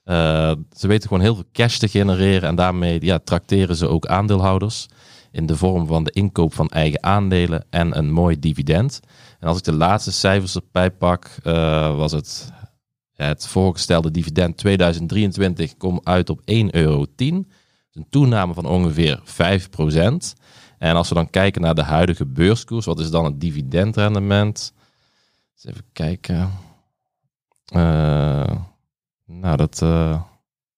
[0.05, 4.05] Uh, ze weten gewoon heel veel cash te genereren en daarmee ja, trakteren ze ook
[4.05, 4.87] aandeelhouders
[5.31, 8.99] in de vorm van de inkoop van eigen aandelen en een mooi dividend.
[9.39, 12.51] En als ik de laatste cijfers erbij pak, uh, was het
[13.13, 17.05] het voorgestelde dividend 2023 komt uit op 1,10 euro.
[17.93, 19.21] Een toename van ongeveer 5%.
[20.77, 24.73] En als we dan kijken naar de huidige beurskoers, wat is dan het dividendrendement?
[25.53, 26.51] Eens even kijken.
[27.75, 28.55] Uh,
[29.25, 30.21] nou, dat uh,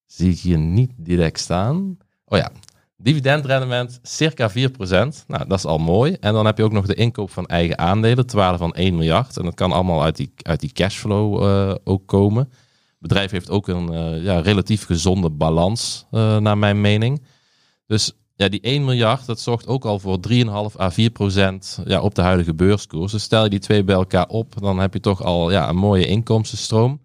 [0.06, 1.98] zie ik hier niet direct staan.
[2.26, 2.52] Oh ja,
[2.98, 4.54] dividendrendement circa 4%.
[5.28, 6.18] Nou, dat is al mooi.
[6.20, 8.96] En dan heb je ook nog de inkoop van eigen aandelen, ter waarde van 1
[8.96, 9.38] miljard.
[9.38, 12.52] En dat kan allemaal uit die, uit die cashflow uh, ook komen.
[13.02, 17.22] Bedrijf heeft ook een uh, ja, relatief gezonde balans, uh, naar mijn mening.
[17.88, 22.02] Dus ja, die 1 miljard, dat zorgt ook al voor 3,5 à 4 procent ja,
[22.02, 23.12] op de huidige beurskoers.
[23.12, 25.76] Dus stel je die twee bij elkaar op, dan heb je toch al ja, een
[25.76, 27.02] mooie inkomstenstroom.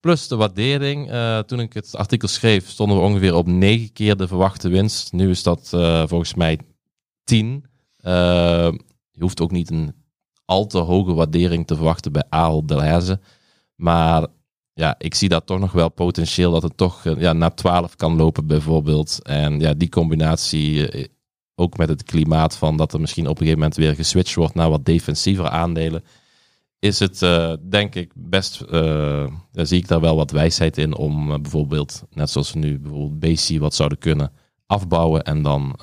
[0.00, 1.12] Plus de waardering.
[1.12, 5.12] Uh, toen ik het artikel schreef, stonden we ongeveer op 9 keer de verwachte winst.
[5.12, 5.68] Nu is dat
[6.08, 6.58] volgens mij
[7.24, 7.64] 10.
[8.00, 8.12] Uh,
[9.10, 9.94] je hoeft ook niet een
[10.44, 13.20] al te hoge waardering te verwachten bij Ahold Delhaize.
[13.74, 14.26] Maar
[14.76, 18.16] ja, ik zie daar toch nog wel potentieel dat het toch ja, naar 12 kan
[18.16, 19.22] lopen bijvoorbeeld.
[19.22, 20.88] En ja, die combinatie
[21.54, 24.54] ook met het klimaat van dat er misschien op een gegeven moment weer geswitcht wordt
[24.54, 26.04] naar wat defensievere aandelen
[26.78, 31.42] is het uh, denk ik best, uh, zie ik daar wel wat wijsheid in om
[31.42, 34.32] bijvoorbeeld, net zoals we nu bijvoorbeeld BC wat zouden kunnen
[34.66, 35.78] afbouwen en dan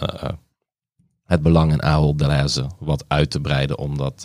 [1.23, 4.21] het belang in Ahold Delhaize wat uit te breiden, omdat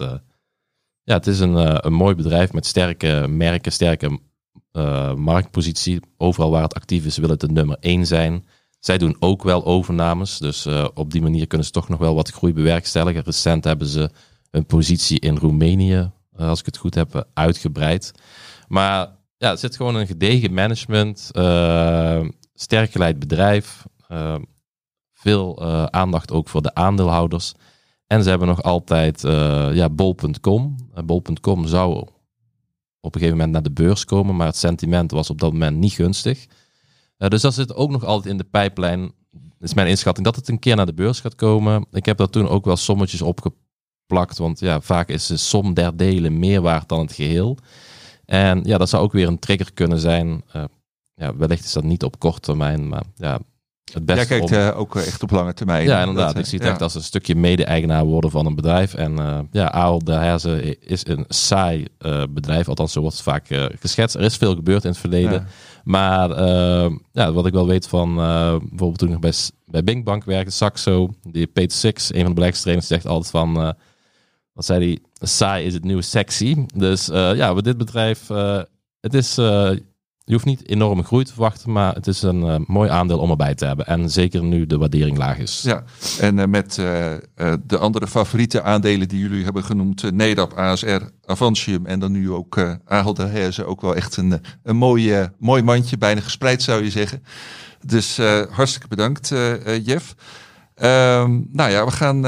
[1.03, 4.19] ja, het is een, een mooi bedrijf met sterke merken, sterke
[5.17, 6.01] marktpositie.
[6.17, 8.47] Overal waar het actief is wil het de nummer één zijn.
[8.79, 12.31] Zij doen ook wel overnames, dus op die manier kunnen ze toch nog wel wat
[12.31, 13.23] groei bewerkstelligen.
[13.23, 14.11] Recent hebben ze
[14.51, 18.13] een positie in Roemenië eh, als ik het goed heb, uitgebreid.
[18.69, 22.25] Maar ja, er zit gewoon een gedegen management, uh,
[22.55, 24.37] sterk geleid bedrijf, uh,
[25.15, 27.55] veel uh, aandacht ook voor de aandeelhouders.
[28.07, 29.21] En ze hebben nog altijd
[29.73, 30.77] ja, bol.com.
[31.05, 32.09] bol.com zou
[33.01, 35.77] op een gegeven moment naar de beurs komen, maar het sentiment was op dat moment
[35.77, 36.47] niet gunstig.
[37.17, 39.13] dus dat zit ook nog altijd in de pijplijn.
[39.61, 41.87] is mijn inschatting dat het een keer naar de beurs gaat komen.
[41.91, 43.67] Ik heb daar toen ook wel sommetjes opgepakt
[44.09, 44.39] plakt.
[44.39, 47.57] Want ja, vaak is de som der delen meer waard dan het geheel.
[48.25, 50.43] En ja, dat zou ook weer een trigger kunnen zijn.
[50.57, 50.65] Uh,
[51.15, 53.39] ja, wellicht is dat niet op korte termijn, maar ja,
[53.95, 54.35] het beste.
[54.35, 55.85] Jij kijkt uh, ook echt op lange termijn.
[55.85, 56.35] Ja, inderdaad.
[56.35, 56.73] Dat, ik zie het ja.
[56.73, 58.95] echt als een stukje mede-eigenaar worden van een bedrijf.
[58.95, 61.87] En uh, ja, Aal de Herzen is een saai
[62.31, 62.69] bedrijf.
[62.69, 63.47] Althans, zo wordt het vaak
[63.81, 64.17] geschetst.
[64.17, 65.33] Er is veel gebeurd in het verleden.
[65.33, 65.47] Ja.
[65.85, 66.43] Maar
[67.13, 69.33] ja, wat ik wel weet van bijvoorbeeld toen ik nog bij,
[69.65, 73.75] bij Binkbank werkte, Saxo, die Peter Six, een van de beleggingstrainers, zegt altijd van
[74.53, 74.99] wat zei hij?
[75.29, 76.65] Saai is het nieuwe sexy.
[76.75, 78.29] Dus ja, bij dit bedrijf,
[79.01, 79.35] het is,
[80.29, 83.55] je hoeft niet enorme groei te verwachten, maar het is een mooi aandeel om erbij
[83.55, 83.87] te hebben.
[83.87, 85.63] En zeker nu de waardering laag is.
[85.63, 85.85] Ja,
[86.21, 86.75] en met
[87.67, 92.57] de andere favoriete aandelen die jullie hebben genoemd, Nedap, ASR, Avantium en dan nu ook
[92.57, 97.23] uh, Ahold ook wel echt een, een mooi, mooi mandje, bijna gespreid zou je zeggen.
[97.87, 98.19] Dus
[98.51, 99.29] hartstikke bedankt,
[99.83, 100.15] Jeff.
[100.83, 102.21] Um, nou ja, we gaan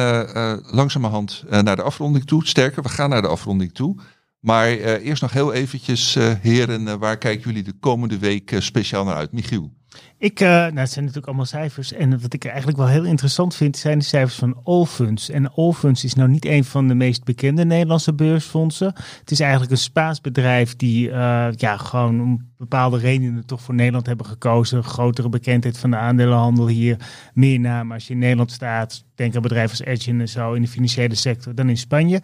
[0.70, 2.46] langzamerhand naar de afronding toe.
[2.46, 3.96] Sterker, we gaan naar de afronding toe.
[4.41, 9.32] Maar eerst nog heel eventjes, heren, waar kijken jullie de komende week speciaal naar uit?
[9.32, 9.72] Michiel?
[10.18, 11.93] Ik, uh, nou, het zijn natuurlijk allemaal cijfers.
[11.93, 15.30] En wat ik eigenlijk wel heel interessant vind, zijn de cijfers van Allfunds.
[15.30, 18.93] En Allfunds is nou niet een van de meest bekende Nederlandse beursfondsen.
[19.20, 23.74] Het is eigenlijk een Spaans bedrijf die uh, ja, gewoon om bepaalde redenen toch voor
[23.74, 24.84] Nederland hebben gekozen.
[24.84, 26.97] Grotere bekendheid van de aandelenhandel hier.
[27.34, 29.05] Meer naam als je in Nederland staat.
[29.14, 32.16] Denk aan bedrijven als Edge en zo in de financiële sector dan in Spanje.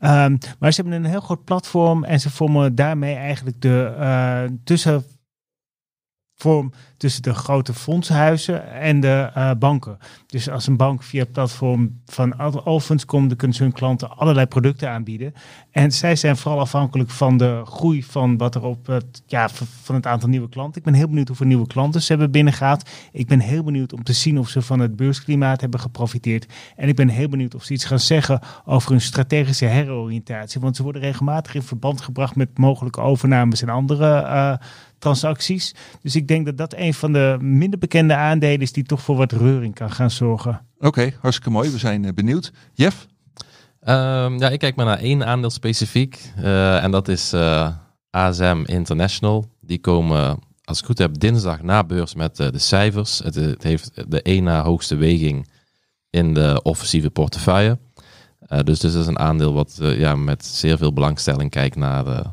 [0.00, 4.42] Um, maar ze hebben een heel groot platform en ze vormen daarmee eigenlijk de uh,
[4.64, 5.04] tussen
[6.42, 6.72] vorm
[7.02, 9.98] tussen de grote fondshuizen en de uh, banken.
[10.26, 14.46] Dus als een bank via het platform van Alphonse komt, kunnen ze hun klanten allerlei
[14.46, 15.34] producten aanbieden.
[15.70, 19.48] En zij zijn vooral afhankelijk van de groei van wat er op het, ja,
[19.82, 20.78] van het aantal nieuwe klanten.
[20.78, 22.90] Ik ben heel benieuwd hoeveel nieuwe klanten ze hebben binnengehaald.
[23.12, 26.46] Ik ben heel benieuwd om te zien of ze van het beursklimaat hebben geprofiteerd.
[26.76, 30.60] En ik ben heel benieuwd of ze iets gaan zeggen over hun strategische heroriëntatie.
[30.60, 34.54] Want ze worden regelmatig in verband gebracht met mogelijke overnames en andere uh,
[35.02, 35.74] transacties.
[36.02, 39.16] Dus ik denk dat dat een van de minder bekende aandelen is die toch voor
[39.16, 40.66] wat reuring kan gaan zorgen.
[40.76, 41.70] Oké, okay, hartstikke mooi.
[41.70, 42.52] We zijn benieuwd.
[42.74, 43.06] Jeff?
[43.80, 46.32] Ehm, ja, ik kijk maar naar één aandeel specifiek.
[46.36, 47.68] Eh, en dat is eh,
[48.10, 49.46] ASM International.
[49.60, 50.28] Die komen,
[50.64, 53.18] als ik het goed heb, dinsdag na beurs met eh, de cijfers.
[53.18, 55.48] Het, het heeft de één na hoogste weging
[56.10, 57.78] in de offensieve portefeuille.
[58.52, 62.04] Eh, dus dit is een aandeel wat eh, ja, met zeer veel belangstelling kijkt naar
[62.04, 62.24] de,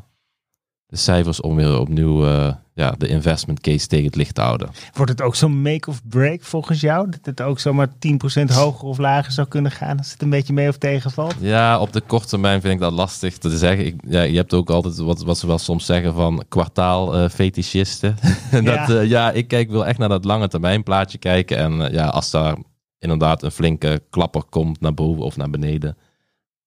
[0.86, 4.70] de cijfers om weer opnieuw eh, ja, de investment case tegen het licht te houden.
[4.92, 7.10] Wordt het ook zo'n make of break volgens jou?
[7.10, 10.52] Dat het ook zomaar 10% hoger of lager zou kunnen gaan als het een beetje
[10.52, 11.34] mee of tegenvalt?
[11.40, 13.86] Ja, op de korte termijn vind ik dat lastig te zeggen.
[13.86, 17.28] Ik, ja, je hebt ook altijd wat, wat ze wel soms zeggen van kwartaal eh
[17.28, 18.16] fetischisten.
[18.50, 18.88] dat, Ja.
[18.88, 19.00] ja.
[19.00, 21.56] ja, ik kijk, wil echt naar dat lange termijn plaatje kijken.
[21.56, 22.56] En eh, ja, als daar
[22.98, 25.96] inderdaad een flinke klapper komt naar boven of naar beneden.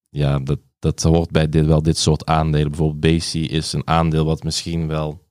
[0.10, 2.70] Ja, dat, dat hoort bij dit, wel dit soort aandelen.
[2.70, 5.23] Bijvoorbeeld BC is een aandeel wat misschien wel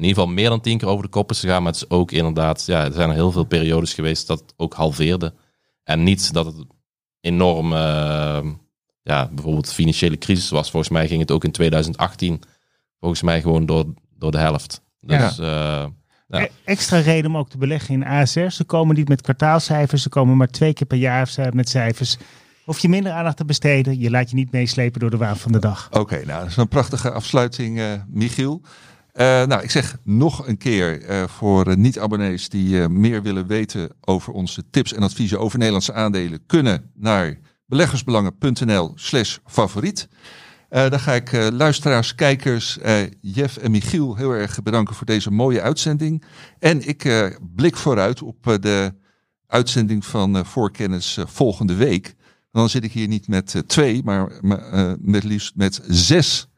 [0.00, 1.62] in ieder geval meer dan tien keer over de kop is gegaan.
[1.62, 4.54] Maar het is ook inderdaad, ja, er zijn er heel veel periodes geweest dat het
[4.56, 5.34] ook halveerde.
[5.84, 6.54] En niet dat het
[7.20, 8.40] enorm, eh,
[9.02, 10.70] ja, bijvoorbeeld financiële crisis was.
[10.70, 12.40] Volgens mij ging het ook in 2018,
[13.00, 13.84] volgens mij gewoon door,
[14.16, 14.82] door de helft.
[15.00, 15.84] Dus eh,
[16.28, 16.40] Ja.
[16.40, 18.48] E- Extra reden om ook te beleggen in ASR.
[18.48, 22.16] Ze komen niet met kwartaalcijfers, ze komen maar twee keer per jaar met cijfers.
[22.64, 25.52] Hoef je minder aandacht te besteden, je laat je niet meeslepen door de waan van
[25.52, 25.88] de dag.
[25.92, 28.62] Oké, nou, dat is een prachtige afsluiting, eh, Michiel.
[29.12, 33.90] Eh, nou, ik zeg nog een keer eh, voor eh, niet-abonnees die meer willen weten
[34.00, 40.08] over onze tips en adviezen over Nederlandse aandelen, kunnen naar beleggersbelangen.nl slash favoriet.
[40.68, 42.78] Dan ga ik luisteraars, kijkers,
[43.20, 46.24] Jeff en Michiel heel erg bedanken voor deze mooie uitzending.
[46.58, 48.94] En ik blik vooruit op de
[49.46, 52.14] uitzending van Voorkennis volgende week.
[52.52, 54.32] Dan zit ik hier niet met twee, maar,
[55.00, 56.48] met liefst met zes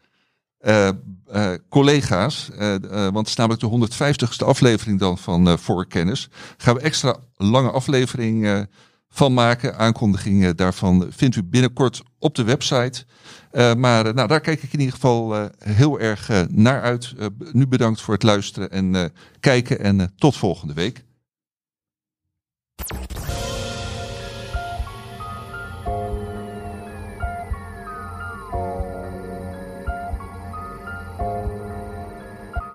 [1.32, 6.28] eh, collega's, eh, eh, want het is namelijk de 150ste aflevering dan van Voorkennis.
[6.56, 8.66] Gaan we extra lange aflevering
[9.08, 9.78] van maken.
[9.78, 13.04] Aankondigingen daarvan vindt u binnenkort op de website.
[13.76, 17.14] maar nou, daar kijk ik in ieder geval heel erg naar uit.
[17.52, 21.04] nu bedankt voor het luisteren en kijken en tot volgende week.